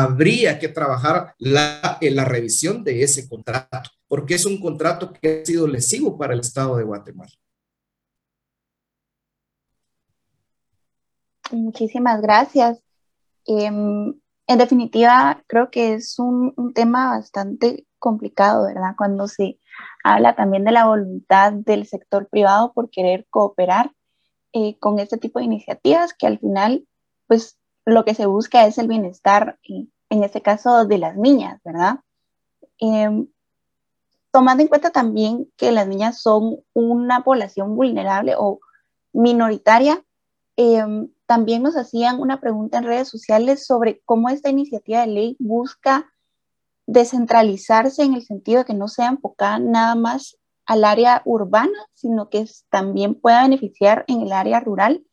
[0.00, 5.42] habría que trabajar la, en la revisión de ese contrato, porque es un contrato que
[5.42, 7.32] ha sido lesivo para el Estado de Guatemala.
[11.50, 12.82] Muchísimas gracias.
[13.44, 14.14] Em,
[14.46, 18.94] en definitiva, creo que es un, tema bastante complicado, ¿verdad?
[18.96, 19.58] Cuando se
[20.04, 23.92] habla también de la voluntad del sector privado por querer cooperar
[24.54, 26.86] eh, con este tipo de iniciativas que al final,
[27.26, 32.00] pues lo que se busca es el bienestar, en este caso, de las niñas, ¿verdad?
[32.78, 33.26] Em,
[34.30, 38.60] tomando en cuenta también que las niñas son una población vulnerable o
[39.12, 40.02] minoritaria,
[40.56, 45.36] em, también nos hacían una pregunta en redes sociales sobre cómo esta iniciativa de ley
[45.38, 46.12] busca
[46.86, 52.28] descentralizarse en el sentido de que no sea enfocada nada más al área urbana, sino
[52.28, 55.04] que también pueda beneficiar en el área rural,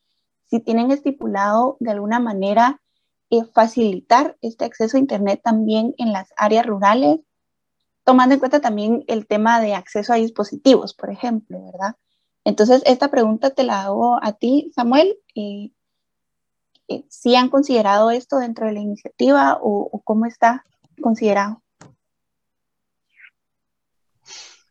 [0.50, 2.80] si tienen estipulado de alguna manera
[3.30, 7.20] eh, facilitar este acceso a Internet también en las áreas rurales,
[8.04, 11.94] tomando en cuenta también el tema de acceso a dispositivos, por ejemplo, ¿verdad?
[12.44, 15.16] Entonces, esta pregunta te la hago a ti, Samuel.
[15.36, 15.70] Eh,
[16.88, 20.64] eh, ¿Sí han considerado esto dentro de la iniciativa o cómo está
[21.00, 21.62] considerado?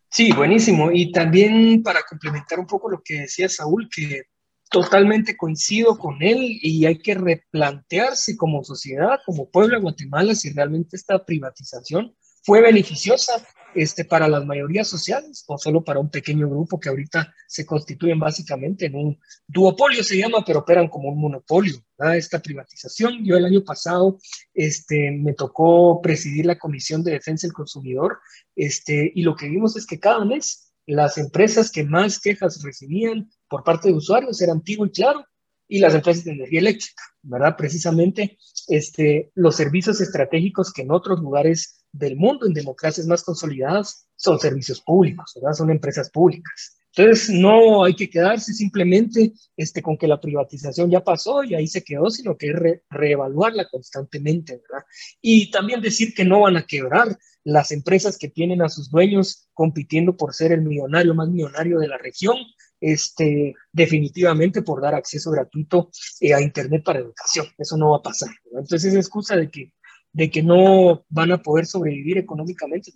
[0.10, 0.92] Sí, buenísimo.
[0.92, 4.24] Y también para complementar un poco lo que decía Saúl, que
[4.70, 10.52] totalmente coincido con él y hay que replantearse como sociedad, como pueblo de Guatemala, si
[10.52, 16.50] realmente esta privatización fue beneficiosa este, para las mayorías sociales o solo para un pequeño
[16.50, 21.20] grupo que ahorita se constituyen básicamente en un duopolio, se llama, pero operan como un
[21.20, 21.76] monopolio,
[22.16, 23.24] esta privatización.
[23.24, 24.18] Yo el año pasado
[24.54, 28.20] este, me tocó presidir la Comisión de Defensa del Consumidor
[28.56, 33.30] este, y lo que vimos es que cada mes las empresas que más quejas recibían
[33.48, 35.26] por parte de usuarios eran Tigo y Claro
[35.68, 37.56] y las empresas de energía eléctrica, ¿verdad?
[37.56, 44.08] Precisamente este, los servicios estratégicos que en otros lugares del mundo en democracias más consolidadas
[44.16, 45.54] son servicios públicos, ¿verdad?
[45.54, 46.79] Son empresas públicas.
[46.96, 51.68] Entonces, no hay que quedarse simplemente este, con que la privatización ya pasó y ahí
[51.68, 52.56] se quedó, sino que es
[52.90, 54.86] reevaluarla constantemente, ¿verdad?
[55.22, 59.48] Y también decir que no van a quebrar las empresas que tienen a sus dueños
[59.54, 62.38] compitiendo por ser el millonario más millonario de la región,
[62.82, 67.48] este, definitivamente por dar acceso gratuito eh, a Internet para educación.
[67.58, 68.30] Eso no va a pasar.
[68.46, 68.62] ¿verdad?
[68.62, 69.72] Entonces, es excusa de que
[70.12, 72.92] de que no van a poder sobrevivir económicamente,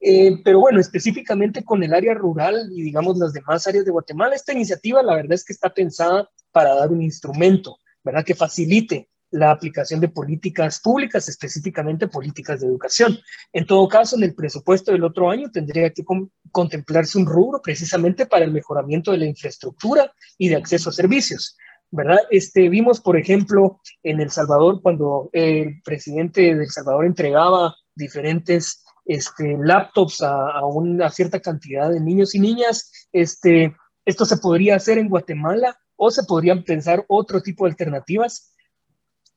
[0.00, 4.34] eh, pero bueno, específicamente con el área rural y digamos las demás áreas de Guatemala,
[4.34, 8.24] esta iniciativa la verdad es que está pensada para dar un instrumento, ¿verdad?
[8.24, 13.18] Que facilite la aplicación de políticas públicas, específicamente políticas de educación.
[13.52, 16.04] En todo caso, en el presupuesto del otro año tendría que
[16.50, 21.56] contemplarse un rubro precisamente para el mejoramiento de la infraestructura y de acceso a servicios.
[21.90, 22.18] ¿verdad?
[22.30, 28.84] Este, vimos, por ejemplo, en El Salvador, cuando el presidente de El Salvador entregaba diferentes
[29.08, 34.98] este, laptops a, una cierta cantidad de niños y niñas, este, esto se podría hacer
[34.98, 38.54] en Guatemala o se podrían pensar otro tipo de alternativas.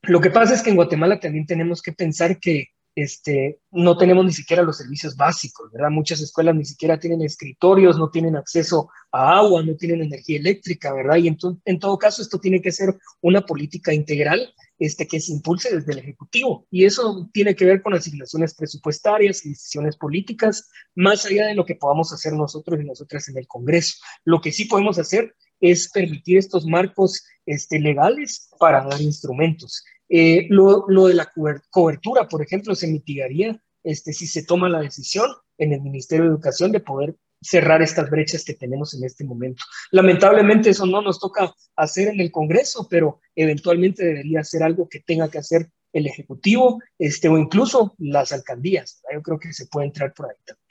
[0.03, 4.25] Lo que pasa es que en Guatemala también tenemos que pensar que este, no tenemos
[4.25, 5.89] ni siquiera los servicios básicos, ¿verdad?
[5.89, 10.93] Muchas escuelas ni siquiera tienen escritorios, no tienen acceso a agua, no tienen energía eléctrica,
[10.93, 11.15] ¿verdad?
[11.15, 15.32] Y en, en todo caso esto tiene que ser una política integral este, que se
[15.32, 16.65] impulse desde el Ejecutivo.
[16.72, 21.65] Y eso tiene que ver con asignaciones presupuestarias y decisiones políticas, más allá de lo
[21.65, 23.98] que podamos hacer nosotros y nosotras en el Congreso.
[24.26, 29.86] Lo que sí podemos hacer es permitir estos marcos este, legales para dar instrumentos.
[30.10, 31.32] Eh, lo, de la
[31.70, 36.32] cobertura, por ejemplo, se mitigaría este, si se toma la decisión en el Ministerio de
[36.32, 39.63] Educación de poder cerrar estas brechas que tenemos en este momento.
[39.91, 45.00] Lamentablemente eso no nos toca hacer en el Congreso, pero eventualmente debería ser algo que
[45.00, 49.02] tenga que hacer el Ejecutivo este, o incluso las alcaldías.
[49.12, 50.62] Yo creo que se puede entrar por ahí también.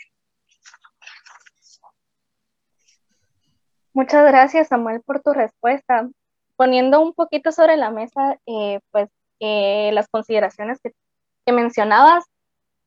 [3.93, 6.09] Muchas gracias, Samuel, por tu respuesta.
[6.57, 9.09] Poniendo un poquito sobre la mesa, eh, pues
[9.41, 10.93] eh, las consideraciones que,
[11.53, 12.25] mencionabas,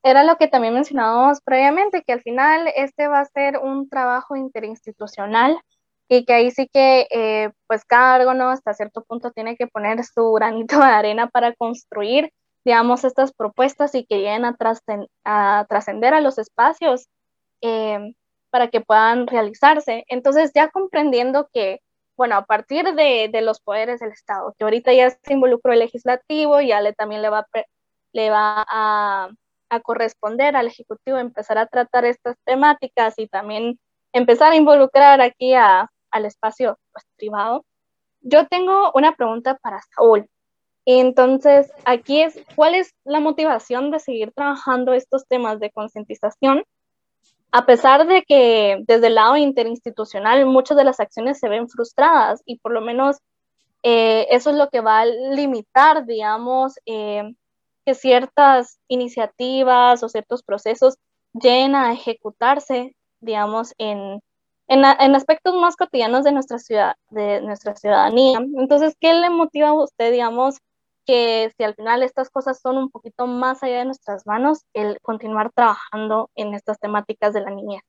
[0.03, 4.35] era lo que también mencionábamos previamente, que al final este va a ser un trabajo
[4.35, 5.57] interinstitucional
[6.09, 10.31] y que ahí sí que pues cada órgano hasta cierto punto tiene que poner su
[10.33, 12.31] granito de arena para construir
[12.65, 14.55] digamos, estas propuestas y que lleguen a,
[15.67, 17.07] trascender a los espacios
[17.61, 18.13] eh,
[18.49, 20.03] para que puedan realizarse.
[20.07, 21.81] Entonces, ya comprendiendo que,
[22.15, 25.79] bueno, a partir de, de, los poderes del Estado, que ahorita ya se involucró el
[25.79, 27.47] legislativo, ya le, también le va,
[28.13, 29.29] le va a,
[29.73, 33.79] a corresponder al Ejecutivo empezar a tratar estas temáticas y también
[34.11, 37.65] empezar a involucrar aquí a, al espacio pues, privado.
[38.21, 40.27] Yo tengo una pregunta para Saúl.
[40.85, 46.63] Entonces, aquí es, ¿cuál es la motivación de seguir trabajando estos temas de concientización?
[47.51, 52.41] A pesar de que desde el lado interinstitucional muchas de las acciones se ven frustradas
[52.45, 53.17] y por lo menos
[53.83, 57.33] eh, eso es lo que va a limitar, digamos, eh,
[57.85, 60.95] que ciertas iniciativas o ciertos procesos
[61.33, 64.21] lleguen a ejecutarse, digamos, en,
[64.67, 68.39] en, aspectos más cotidianos de nuestra ciudad, de nuestra ciudadanía.
[68.57, 70.57] Entonces, ¿qué le motiva a usted, digamos,
[71.05, 74.99] que si al final estas cosas son un poquito más allá de nuestras manos, el
[75.01, 77.81] continuar trabajando en estas temáticas de la niñez?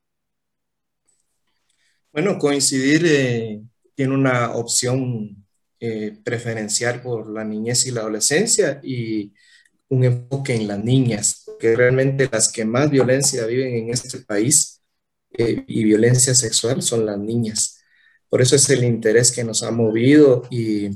[2.11, 3.61] Bueno, coincidir eh,
[3.93, 5.45] tiene una opción
[5.79, 9.33] eh, preferencial por la niñez y la adolescencia y
[9.89, 14.81] un enfoque en las niñas, que realmente las que más violencia viven en este país
[15.37, 17.81] eh, y violencia sexual son las niñas.
[18.29, 20.89] Por eso es el interés que nos ha movido y,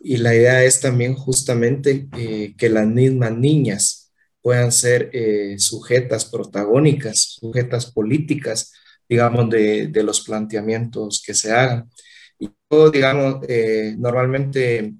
[0.00, 6.26] y la idea es también justamente eh, que las mismas niñas puedan ser eh, sujetas
[6.26, 8.72] protagónicas, sujetas políticas,
[9.08, 11.90] digamos, de, de, los planteamientos que se hagan.
[12.38, 13.46] Y yo, digamos,
[13.98, 14.94] normalmente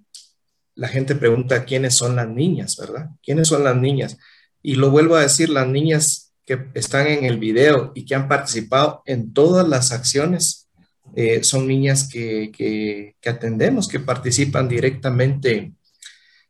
[0.75, 3.11] la gente pregunta quiénes son las niñas, ¿verdad?
[3.23, 4.19] ¿Quiénes son las niñas?
[4.63, 8.29] Y lo vuelvo a decir, las niñas que están en el video y que han
[8.29, 10.69] participado en todas las acciones
[11.15, 15.73] eh, son niñas que, atendemos, que participan directamente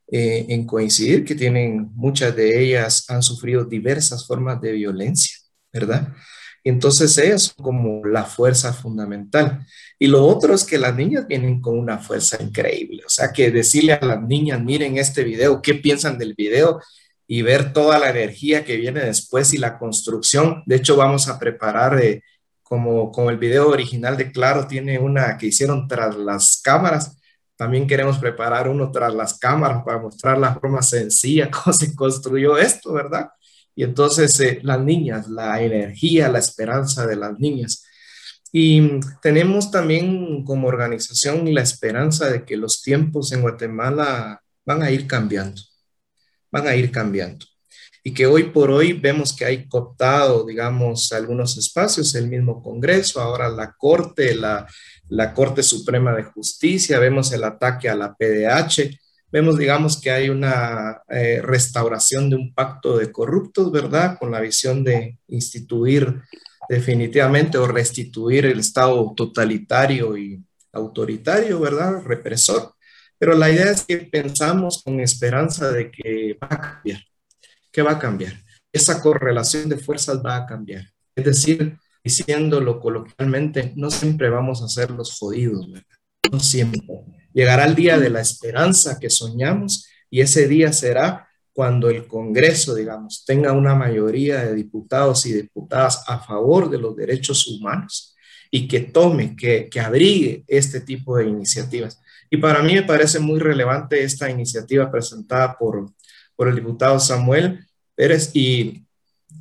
[0.09, 5.37] eh, en coincidir, que tienen, muchas de ellas han sufrido diversas formas de violencia,
[5.73, 6.15] ¿verdad?
[6.71, 9.67] Entonces es como la fuerza fundamental.
[9.99, 13.03] Y lo otro es que las niñas vienen con una fuerza increíble.
[13.07, 16.81] O sea, que decirle a las niñas, miren este video, qué piensan del video
[17.27, 20.63] y ver toda la energía que viene después y la construcción.
[20.67, 22.23] De hecho, vamos a preparar, eh,
[22.63, 27.17] como, como el video original de Claro tiene una que hicieron tras las cámaras,
[27.57, 32.57] también queremos preparar uno tras las cámaras para mostrar la forma sencilla, cómo se construyó
[32.57, 33.29] esto, ¿verdad?
[33.77, 37.85] Y entonces eh, las niñas, la energía, la esperanza de las niñas.
[38.53, 44.91] Y tenemos también como organización la esperanza de que los tiempos en Guatemala van a
[44.91, 45.61] ir cambiando,
[46.53, 47.47] van a ir cambiando.
[48.05, 53.21] Y que hoy por hoy vemos que hay cooptado, digamos, algunos espacios, el mismo Congreso,
[53.21, 54.67] ahora la Corte, la,
[55.09, 59.01] la Corte Suprema de Justicia, vemos el ataque a la PDH,
[59.35, 64.17] vemos, digamos, que hay una eh, restauración de un pacto de corruptos, ¿verdad?
[64.17, 66.23] Con la visión de instituir
[66.69, 70.41] definitivamente o restituir el Estado totalitario y
[70.73, 72.01] autoritario, ¿verdad?
[72.05, 72.75] Represor.
[73.19, 77.01] Pero la idea es que pensamos con esperanza de que va a cambiar,
[77.73, 78.35] que va a cambiar.
[78.73, 80.85] Esa correlación de fuerzas va a cambiar.
[81.17, 85.99] Es decir, diciéndolo coloquialmente, no siempre vamos a ser los jodidos, ¿verdad?
[86.31, 86.83] No siempre
[87.35, 92.75] Llegará el día de la esperanza que soñamos y ese día será cuando el Congreso,
[92.75, 98.15] digamos, tenga una mayoría de diputados y diputadas a favor de los derechos humanos
[98.51, 102.01] y que tome, que, que abrigue este tipo de iniciativas.
[102.31, 105.93] Y para mí me parece muy relevante esta iniciativa presentada por,
[106.35, 107.65] por el diputado Samuel
[107.95, 108.85] Pérez y,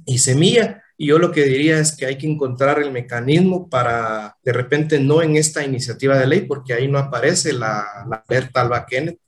[0.06, 4.38] y Semilla, y yo lo que diría es que hay que encontrar el mecanismo para,
[4.44, 7.84] de repente, no en esta iniciativa de ley, porque ahí no aparece la,
[8.28, 9.20] alerta Alba Kenneth,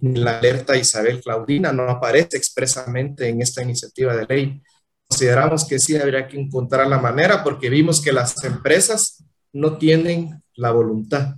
[0.00, 4.62] ni la alerta Isabel Claudina, no aparece expresamente en esta iniciativa de ley.
[5.08, 10.42] Consideramos que sí habría que encontrar la manera, porque vimos que las empresas no tienen
[10.56, 11.36] la voluntad.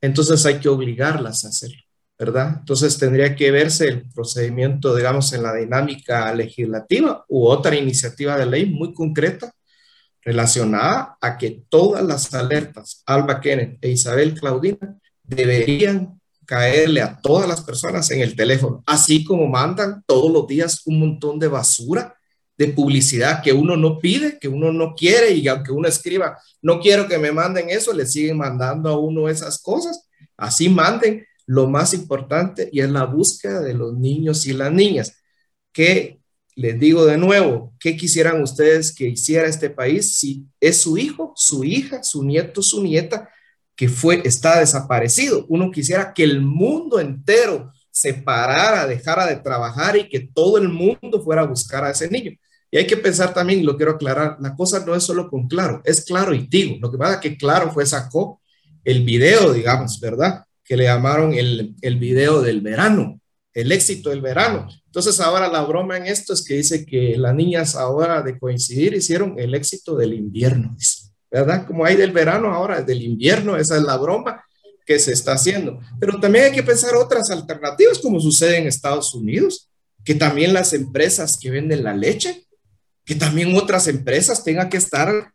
[0.00, 1.85] Entonces hay que obligarlas a hacerlo.
[2.18, 2.56] ¿Verdad?
[2.60, 8.46] Entonces tendría que verse el procedimiento, digamos, en la dinámica legislativa u otra iniciativa de
[8.46, 9.52] ley muy concreta
[10.22, 17.48] relacionada a que todas las alertas, Alba Kenneth e Isabel Claudina, deberían caerle a todas
[17.48, 22.16] las personas en el teléfono, así como mandan todos los días un montón de basura
[22.56, 26.80] de publicidad que uno no pide, que uno no quiere y aunque uno escriba, no
[26.80, 31.68] quiero que me manden eso, le siguen mandando a uno esas cosas, así manden lo
[31.68, 35.16] más importante y es la búsqueda de los niños y las niñas.
[35.72, 36.20] Que
[36.56, 41.32] les digo de nuevo, ¿qué quisieran ustedes que hiciera este país si es su hijo,
[41.36, 43.28] su hija, su nieto, su nieta
[43.76, 45.46] que fue está desaparecido?
[45.48, 50.68] Uno quisiera que el mundo entero se parara, dejara de trabajar y que todo el
[50.68, 52.32] mundo fuera a buscar a ese niño.
[52.70, 55.82] Y hay que pensar también, lo quiero aclarar, la cosa no es solo con Claro,
[55.84, 56.76] es Claro y Tigo.
[56.80, 58.40] Lo que pasa es que Claro fue sacó
[58.84, 60.45] el video, digamos, ¿verdad?
[60.66, 63.20] Que le llamaron el, el video del verano,
[63.54, 64.68] el éxito del verano.
[64.86, 68.94] Entonces ahora la broma en esto es que dice que las niñas ahora de coincidir
[68.94, 70.76] hicieron el éxito del invierno,
[71.30, 71.66] ¿verdad?
[71.66, 74.44] Como hay del verano ahora, del invierno, esa es la broma
[74.84, 75.80] que se está haciendo.
[76.00, 79.70] Pero también hay que pensar otras alternativas como sucede en Estados Unidos,
[80.04, 82.46] que también las empresas que venden la leche
[83.06, 85.32] que también otras empresas tengan que estar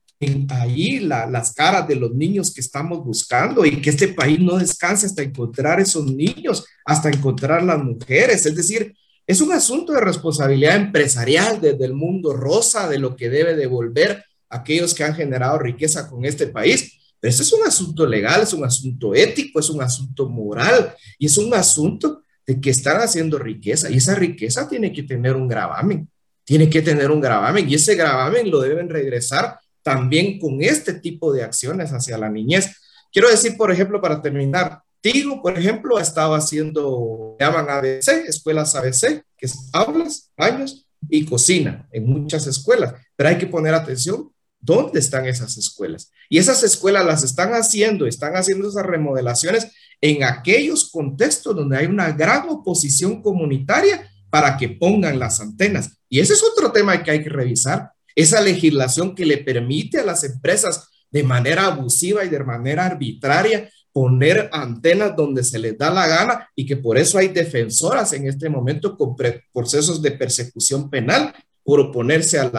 [0.50, 5.08] ahí las caras de los niños que estamos buscando y que este país no descanse
[5.08, 8.46] hasta encontrar esos niños, hasta encontrar las mujeres.
[8.46, 8.96] Es decir,
[9.26, 14.24] es un asunto de responsabilidad empresarial desde el mundo rosa de lo que debe devolver
[14.50, 17.00] aquellos que han generado riqueza con este país.
[17.20, 21.26] Pero este es un asunto legal, es un asunto ético, es un asunto moral y
[21.26, 25.48] es un asunto de que están haciendo riqueza y esa riqueza tiene que tener un
[25.48, 26.08] gravamen
[26.44, 31.32] tiene que tener un gravamen y ese gravamen lo deben regresar también con este tipo
[31.34, 32.76] de acciones hacia la niñez.
[33.12, 38.76] Quiero decir, por ejemplo, para terminar, Tigo, por ejemplo, ha estado haciendo, llaman ABC, escuelas
[38.76, 44.32] ABC, que es aulas, baños y cocina en muchas escuelas, pero hay que poner atención
[44.60, 46.12] dónde están esas escuelas.
[46.30, 51.88] Y esas escuelas las están haciendo, están haciendo esas remodelaciones en aquellos contextos donde hay
[51.88, 55.98] una gran oposición comunitaria para que pongan las antenas.
[56.08, 60.06] Y ese es otro tema que hay que revisar, esa legislación que le permite a
[60.06, 65.90] las empresas de manera abusiva y de manera arbitraria poner antenas donde se les da
[65.90, 69.16] la gana y que por eso hay defensoras en este momento con
[69.54, 71.34] procesos de persecución penal
[71.64, 72.50] por oponerse a,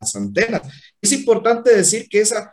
[0.00, 0.62] las antenas.
[1.00, 2.52] Es importante decir que esa,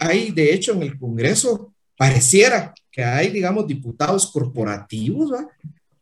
[0.00, 5.30] hay, de hecho en el Congreso pareciera que hay, digamos, diputados corporativos,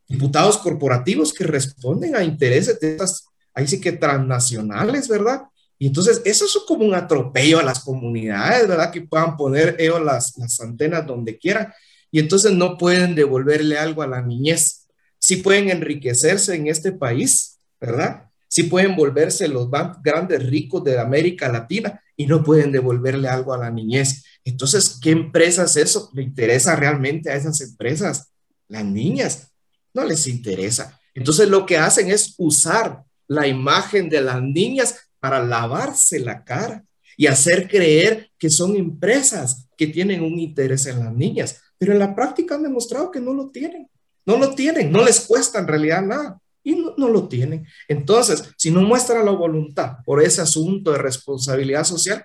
[0.09, 3.27] diputados corporativos que responden a intereses de estas,
[3.59, 5.43] ahí sí que transnacionales, ¿verdad?
[5.79, 8.93] Y entonces eso es como un atropello a las comunidades, ¿verdad?
[8.93, 11.73] Que puedan poner ellos las, las antenas donde quieran
[12.13, 14.87] y entonces no pueden devolverle algo a la niñez.
[15.19, 18.29] Sí pueden enriquecerse en este país, ¿verdad?
[18.49, 19.69] Sí pueden volverse los
[20.03, 24.25] grandes ricos de América Latina y no pueden devolverle algo a la niñez.
[24.45, 28.31] Entonces, ¿qué empresas eso le interesa realmente a esas empresas?
[28.69, 29.51] Las niñas
[29.93, 30.99] no les interesa.
[31.13, 36.85] Entonces lo que hacen es usar la imagen de las niñas para lavarse la cara
[37.17, 41.99] y hacer creer que son empresas que tienen un interés en las niñas, pero en
[41.99, 43.89] la práctica han demostrado que no lo tienen,
[44.25, 47.67] no lo tienen, no les cuesta en realidad nada y no, lo tienen.
[47.87, 52.25] Entonces, si no muestran la voluntad por ese asunto de responsabilidad social,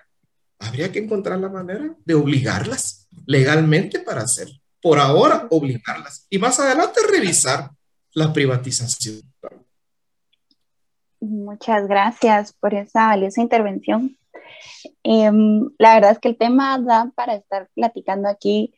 [0.58, 6.60] habría que encontrar la manera de obligarlas legalmente para hacerlo por ahora obligarlas y más
[6.60, 7.70] adelante revisar
[8.12, 9.22] la privatización.
[11.24, 14.18] Muchas gracias por esa valiosa intervención.
[15.02, 18.74] Em, la verdad es que el tema da para estar platicando aquí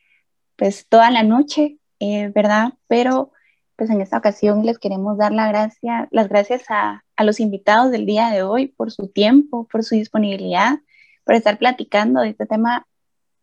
[0.54, 2.74] pues toda la noche, eh, ¿verdad?
[2.86, 3.32] Pero
[3.74, 8.30] pues en esta ocasión les queremos dar las gracias a, a los invitados del día
[8.30, 10.78] de hoy por su tiempo, por su disponibilidad,
[11.24, 12.86] por estar platicando de este tema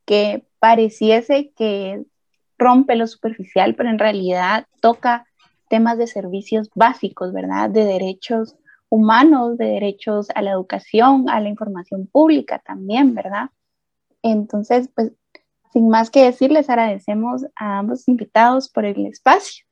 [0.06, 2.06] que pareciese que
[2.58, 5.28] rompe lo superficial, pero en realidad toca
[5.68, 7.70] temas de servicios básicos, ¿verdad?
[7.70, 8.56] De derechos
[8.94, 13.50] humanos, de derechos a la educación, a la información pública también, ¿verdad?
[14.22, 15.14] Entonces, pues,
[15.72, 19.66] sin más que decir, les agradecemos a ambos invitados por el espacio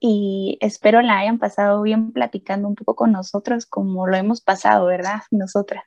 [0.00, 4.86] y espero la hayan pasado bien platicando un poco con nosotros como lo hemos pasado,
[4.86, 5.20] ¿verdad?
[5.30, 5.84] Nosotras.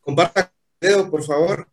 [0.00, 1.68] Comparta el dedo, por favor.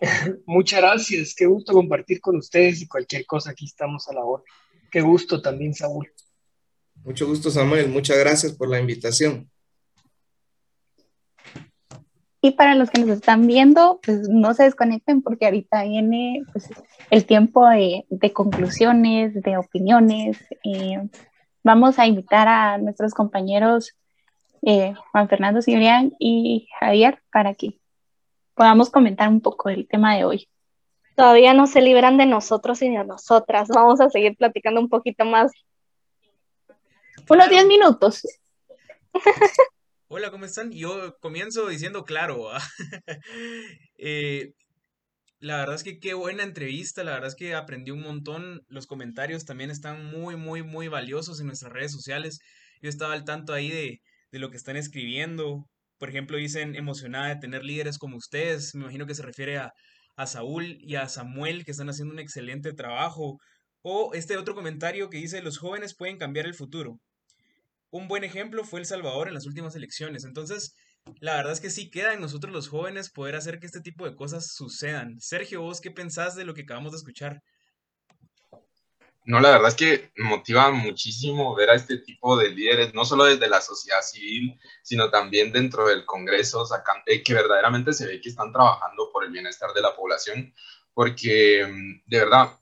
[0.44, 4.42] Muchas gracias, qué gusto compartir con ustedes y cualquier cosa aquí estamos a la hora.
[4.90, 6.10] Qué gusto también, Saúl.
[7.04, 7.88] Mucho gusto, Samuel.
[7.88, 9.50] Muchas gracias por la invitación.
[12.40, 16.68] Y para los que nos están viendo, pues no se desconecten porque ahorita viene pues,
[17.10, 20.38] el tiempo de, conclusiones, de opiniones.
[20.62, 21.08] Eh,
[21.62, 23.94] vamos a invitar a nuestros compañeros
[24.62, 27.78] eh, Juan Fernando Cibrián y Javier para que
[28.54, 30.48] podamos comentar un poco del tema de hoy.
[31.16, 33.68] Todavía no se libran de nosotros y de nosotras.
[33.68, 35.52] Vamos a seguir platicando un poquito más.
[37.28, 38.22] Unos 10 minutos.
[40.08, 40.70] Hola, ¿cómo están?
[40.72, 42.50] Yo comienzo diciendo claro.
[43.98, 44.52] eh,
[45.38, 48.62] la verdad es que qué buena entrevista, la verdad es que aprendí un montón.
[48.68, 52.38] Los comentarios también están muy, muy, muy valiosos en nuestras redes sociales.
[52.80, 54.00] Yo estaba al tanto ahí de,
[54.32, 55.66] de lo que están escribiendo
[55.98, 58.74] por ejemplo, dicen emocionada de tener líderes como ustedes.
[58.74, 59.72] Me imagino que se refiere a,
[60.26, 63.38] Saúl y a Samuel, que están haciendo un excelente trabajo.
[63.82, 66.98] O este otro comentario que dice, los jóvenes pueden cambiar el futuro.
[67.94, 70.24] Un buen ejemplo fue El Salvador en las últimas elecciones.
[70.24, 70.74] Entonces,
[71.20, 74.04] la verdad es que sí queda en nosotros los jóvenes poder hacer que este tipo
[74.04, 75.20] de cosas sucedan.
[75.20, 77.40] Sergio, ¿vos qué pensás de lo que acabamos de escuchar?
[79.24, 83.26] No, la verdad es que motiva muchísimo ver a este tipo de líderes, no solo
[83.26, 86.66] desde la sociedad civil, sino también dentro del Congreso,
[87.06, 90.52] eh, que verdaderamente se ve que están trabajando por el bienestar de la población,
[90.94, 92.58] porque mm, de verdad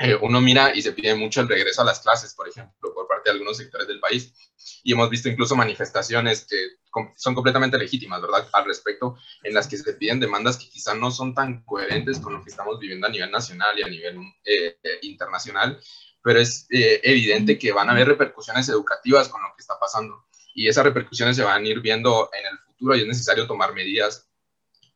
[0.00, 3.08] eh, uno mira y se pide mucho el regreso a las clases, por ejemplo, por
[3.08, 4.32] parte de algunos sectores del país,
[4.84, 6.56] y hemos visto incluso manifestaciones que
[7.16, 8.48] son completamente legítimas, ¿verdad?
[8.52, 12.32] Al respecto, en las que se piden demandas que quizá no son tan coherentes con
[12.32, 15.80] lo que estamos viviendo a nivel nacional y a nivel eh, internacional,
[16.22, 20.26] pero es eh, evidente que van a haber repercusiones educativas con lo que está pasando.
[20.54, 23.74] Y esas repercusiones se van a ir viendo en el futuro y es necesario tomar
[23.74, 24.28] medidas,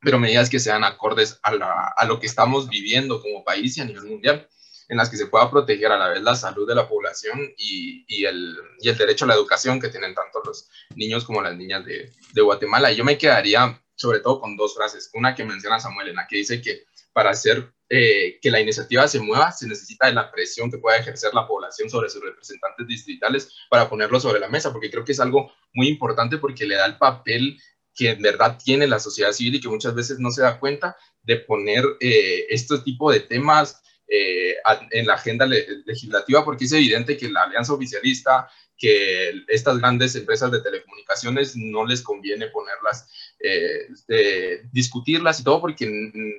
[0.01, 3.85] pero medidas que sean acordes a, a lo que estamos viviendo como país y a
[3.85, 4.49] nivel mundial
[4.93, 8.05] en las que se pueda proteger a la vez la salud de la población y,
[8.07, 11.57] y, el, y el, derecho a la educación que tienen tanto los niños como las
[11.57, 12.93] niñas de, de, Guatemala.
[12.93, 15.09] Y yo me quedaría sobre todo con dos frases.
[15.15, 16.85] Una que menciona Samuel, en la que dice que
[17.15, 20.99] para hacer eh, que la iniciativa se mueva se necesita de la presión que pueda
[20.99, 25.13] ejercer la población sobre sus representantes distritales para ponerlo sobre la mesa, porque creo que
[25.13, 27.59] es algo muy importante porque le da el papel
[27.95, 30.99] que en verdad tiene la sociedad civil y que muchas veces no se da cuenta
[31.23, 33.83] de poner eh, este tipo de temas
[34.15, 34.57] eh,
[34.91, 38.47] en la agenda legislativa, porque es evidente que la alianza oficialista,
[38.77, 43.09] que estas grandes empresas de telecomunicaciones no les conviene ponerlas,
[43.39, 45.87] eh, discutirlas y todo, porque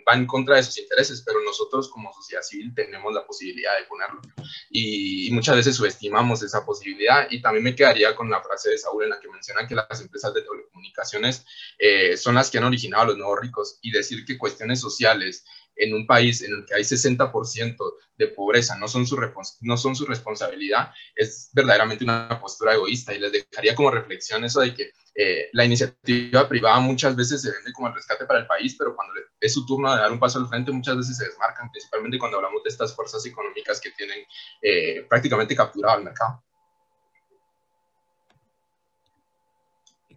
[0.07, 3.85] va en contra de sus intereses, pero nosotros como sociedad civil tenemos la posibilidad de
[3.85, 4.21] ponerlo.
[4.69, 7.27] Y, muchas veces subestimamos esa posibilidad.
[7.31, 10.01] Y también me quedaría con la frase de Saúl en la que menciona que las
[10.01, 11.45] empresas de telecomunicaciones
[11.79, 15.45] eh, son las que han originado a los nuevos ricos y decir que cuestiones sociales,
[15.75, 17.77] en un país en el que hay 60%
[18.17, 19.17] de pobreza no son, su
[19.61, 24.61] no son su responsabilidad, es verdaderamente una postura egoísta y les dejaría como reflexión eso
[24.61, 28.47] de que eh, la iniciativa privada muchas veces se vende como el rescate para el
[28.47, 31.25] país, pero cuando es su turno de dar un paso al frente muchas veces se
[31.25, 34.25] desmarcan, principalmente cuando hablamos de estas fuerzas económicas que tienen
[34.61, 36.43] eh, prácticamente capturado el mercado.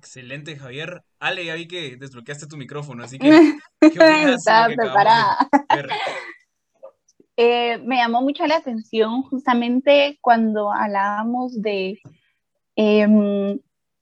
[0.07, 1.03] Excelente, Javier.
[1.19, 3.29] Ale, ya vi que desbloqueaste tu micrófono, así que.
[3.81, 5.49] ¿qué Estaba preparada.
[7.39, 12.01] Eh, me llamó mucho la atención justamente cuando hablábamos de,
[12.77, 13.61] em,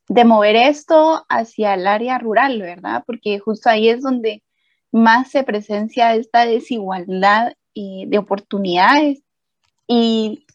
[0.08, 3.02] de mover esto hacia el área rural, ¿verdad?
[3.04, 4.44] Porque justo ahí es donde
[4.92, 9.24] más se presencia esta desigualdad y de oportunidades.
[9.88, 10.46] Y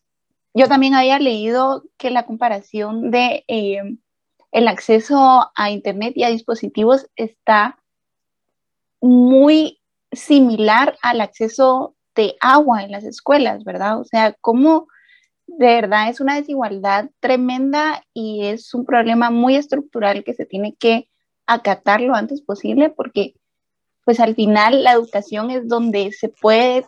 [0.54, 3.98] yo también había leído que la comparación de em,
[4.52, 7.80] el acceso a Internet y a dispositivos está
[9.02, 9.80] muy
[10.12, 14.00] similar al acceso de agua en las escuelas, ¿verdad?
[14.00, 14.88] O sea, cómo
[15.46, 20.76] de verdad es una desigualdad tremenda y es un problema muy estructural que se tiene
[20.76, 21.10] que
[21.48, 23.34] acatar lo antes posible porque
[24.06, 26.88] pues al final la educación es donde se puede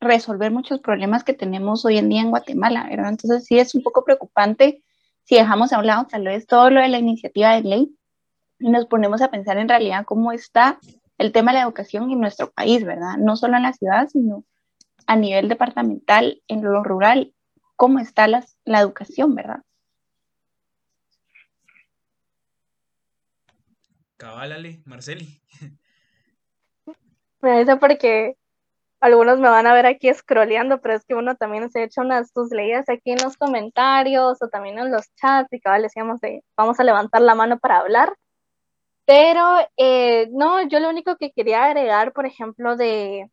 [0.00, 3.10] resolver muchos problemas que tenemos hoy en día en Guatemala, ¿verdad?
[3.10, 4.82] Entonces sí es un poco preocupante
[5.24, 7.96] si dejamos a un lado tal vez todo lo de la iniciativa de ley
[8.58, 10.78] y nos ponemos a pensar en realidad cómo está
[11.18, 13.16] el tema de la educación en nuestro país, ¿verdad?
[13.18, 14.44] No solo en la ciudad, sino
[15.06, 17.34] a nivel departamental, en lo rural,
[17.76, 19.62] cómo está la, la educación, ¿verdad?
[24.16, 25.40] Cabálale, Marceli.
[27.40, 28.36] Me porque
[29.02, 32.30] algunos me van a ver aquí scrolleando, pero es que uno también se echa unas
[32.30, 36.44] sus leídas aquí en los comentarios o también en los chats y cabal decíamos de
[36.56, 38.14] vamos a levantar la mano para hablar.
[39.04, 39.42] Pero
[39.76, 43.28] eh, no, yo lo único que quería agregar, por ejemplo, de,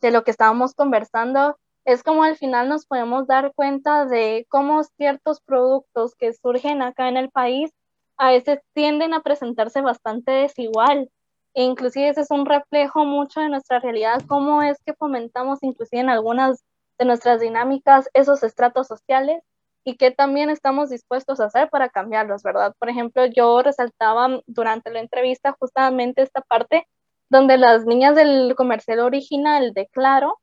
[0.00, 4.84] de lo que estábamos conversando, es como al final nos podemos dar cuenta de cómo
[4.84, 7.72] ciertos productos que surgen acá en el país
[8.18, 11.10] a veces tienden a presentarse bastante desigual
[11.54, 16.10] inclusive ese es un reflejo mucho de nuestra realidad, cómo es que fomentamos inclusive en
[16.10, 16.62] algunas
[16.98, 19.42] de nuestras dinámicas esos estratos sociales
[19.84, 22.74] y qué también estamos dispuestos a hacer para cambiarlos, ¿verdad?
[22.78, 26.86] Por ejemplo, yo resaltaba durante la entrevista justamente esta parte
[27.30, 30.40] donde las niñas del comercial original de Claro,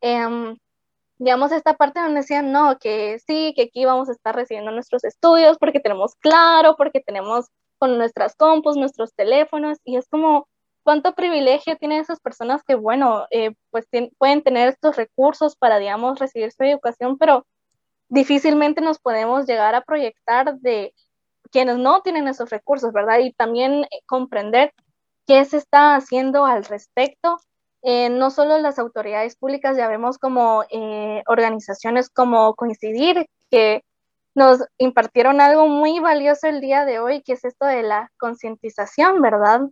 [0.00, 0.54] eh,
[1.18, 5.04] digamos, esta parte donde decían, no, que sí, que aquí vamos a estar recibiendo nuestros
[5.04, 7.46] estudios porque tenemos Claro, porque tenemos
[7.84, 10.48] con nuestras compus, nuestros teléfonos, y es como,
[10.84, 16.18] cuánto privilegio tienen esas personas que, bueno, eh, pues pueden tener estos recursos para, digamos,
[16.18, 17.46] recibir su educación, pero
[18.08, 20.94] difícilmente nos podemos llegar a proyectar de
[21.50, 23.18] quienes no tienen esos recursos, ¿verdad?
[23.18, 24.72] Y también eh, comprender
[25.26, 27.38] qué se está haciendo al respecto
[27.86, 33.84] eh, no solo las autoridades públicas, ya vemos como eh, organizaciones como Coincidir, que
[34.34, 39.22] nos impartieron algo muy valioso el día de hoy, que es esto de la concientización,
[39.22, 39.62] ¿verdad?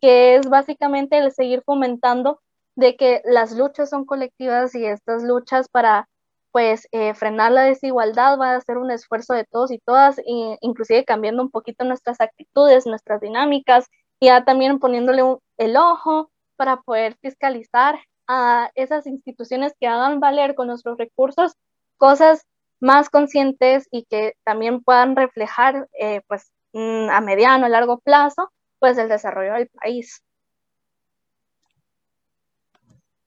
[0.00, 2.40] Que es básicamente el seguir fomentando
[2.76, 6.08] de que las luchas son colectivas y estas luchas para
[6.52, 11.04] pues eh, frenar la desigualdad va a ser un esfuerzo de todos y todas, inclusive
[11.04, 13.88] cambiando un poquito nuestras actitudes, nuestras dinámicas,
[14.20, 15.22] y ya también poniéndole
[15.58, 21.52] el ojo para poder fiscalizar a esas instituciones que hagan valer con nuestros recursos
[21.98, 22.46] cosas
[22.80, 28.50] más conscientes y que también puedan reflejar eh, pues mm, a mediano, a largo plazo,
[28.78, 30.22] pues el desarrollo del país.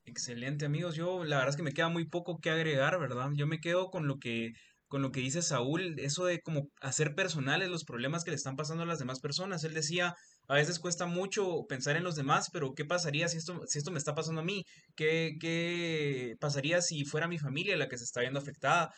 [0.04, 0.96] Excelente, amigos.
[0.96, 3.28] Yo la verdad es que me queda muy poco que agregar, ¿verdad?
[3.34, 4.52] Yo me quedo con lo que
[4.88, 8.56] con lo que dice Saúl, eso de como hacer personales los problemas que le están
[8.56, 9.62] pasando a las demás personas.
[9.62, 10.16] Él decía,
[10.48, 13.92] a veces cuesta mucho pensar en los demás, pero ¿qué pasaría si esto, si esto
[13.92, 14.64] me está pasando a mí?
[14.96, 18.90] ¿Qué, ¿Qué pasaría si fuera mi familia la que se está viendo afectada?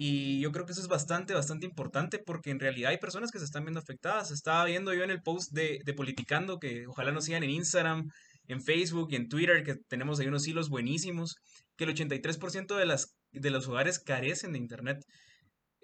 [0.00, 3.40] Y yo creo que eso es bastante, bastante importante porque en realidad hay personas que
[3.40, 4.30] se están viendo afectadas.
[4.30, 8.08] Estaba viendo yo en el post de, Politicando, que ojalá nos sigan en Instagram,
[8.46, 11.34] en Facebook y en Twitter, que tenemos ahí unos hilos buenísimos,
[11.76, 14.98] que el 83% de, las, de los hogares carecen de Internet.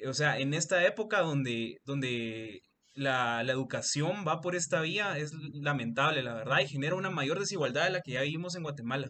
[0.06, 2.60] O sea, en esta época donde, donde
[2.94, 7.40] la, la, educación va por esta vía es lamentable, la verdad, y genera una mayor
[7.40, 9.08] desigualdad de la que ya vivimos en Guatemala.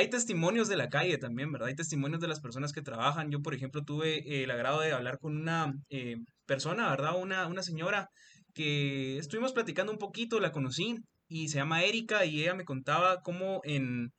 [0.00, 1.68] Hay testimonios de la calle también, ¿verdad?
[1.68, 3.30] Hay testimonios de las personas que trabajan.
[3.30, 7.20] Yo, por ejemplo, tuve eh, el agrado de hablar con una eh, persona, ¿verdad?
[7.20, 8.08] Una, una señora
[8.54, 10.96] que estuvimos platicando un poquito, la conocí
[11.28, 14.14] y se llama Erika y ella me contaba cómo en,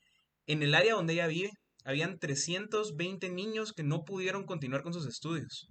[0.46, 1.50] en el área donde ella vive
[1.84, 5.68] habían 320 niños que no pudieron continuar con sus estudios.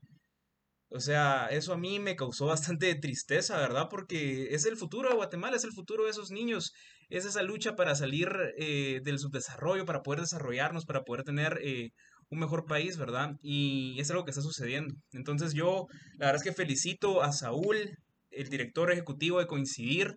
[0.93, 3.87] O sea, eso a mí me causó bastante tristeza, ¿verdad?
[3.89, 6.73] Porque es el futuro de Guatemala, es el futuro de esos niños,
[7.09, 8.29] es esa lucha para salir
[8.59, 11.91] eh, del subdesarrollo, para poder desarrollarnos, para poder tener eh,
[12.29, 13.37] un mejor país, ¿verdad?
[13.41, 14.95] Y es algo que está sucediendo.
[15.13, 15.87] Entonces yo,
[16.19, 17.77] la verdad es que felicito a Saúl,
[18.31, 20.17] el director ejecutivo de Coincidir,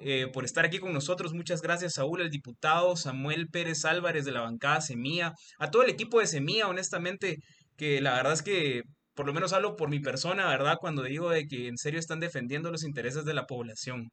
[0.00, 1.34] eh, por estar aquí con nosotros.
[1.34, 5.90] Muchas gracias, Saúl, el diputado Samuel Pérez Álvarez de la bancada Semilla, a todo el
[5.90, 7.38] equipo de Semilla, honestamente,
[7.76, 8.82] que la verdad es que
[9.18, 10.78] por lo menos hablo por mi persona, ¿verdad?
[10.80, 14.12] Cuando digo de que en serio están defendiendo los intereses de la población.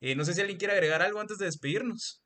[0.00, 2.22] Eh, no sé si alguien quiere agregar algo antes de despedirnos.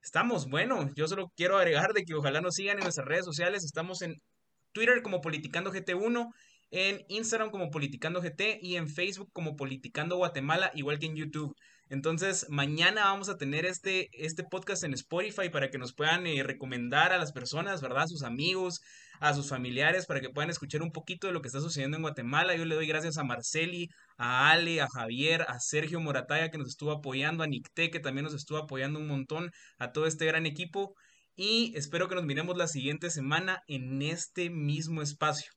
[0.00, 3.64] Estamos, bueno, yo solo quiero agregar de que ojalá nos sigan en nuestras redes sociales.
[3.64, 4.22] Estamos en
[4.70, 6.32] Twitter como Politicando GT1,
[6.70, 11.56] en Instagram como Politicando GT y en Facebook como Politicando Guatemala, igual que en YouTube.
[11.90, 16.42] Entonces, mañana vamos a tener este, este podcast en Spotify para que nos puedan eh,
[16.42, 18.02] recomendar a las personas, ¿verdad?
[18.02, 18.80] A sus amigos,
[19.20, 22.02] a sus familiares, para que puedan escuchar un poquito de lo que está sucediendo en
[22.02, 22.54] Guatemala.
[22.54, 26.68] Yo le doy gracias a Marceli, a Ale, a Javier, a Sergio Morataya que nos
[26.68, 30.44] estuvo apoyando, a Nicté que también nos estuvo apoyando un montón, a todo este gran
[30.44, 30.94] equipo.
[31.36, 35.50] Y espero que nos miremos la siguiente semana en este mismo espacio.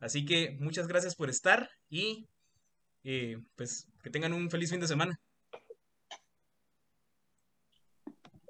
[0.00, 2.26] Así que muchas gracias por estar y
[3.02, 5.18] eh, pues que tengan un feliz fin de semana.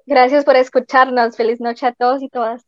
[0.07, 1.37] Gracias por escucharnos.
[1.37, 2.64] Feliz noche a todos y todas.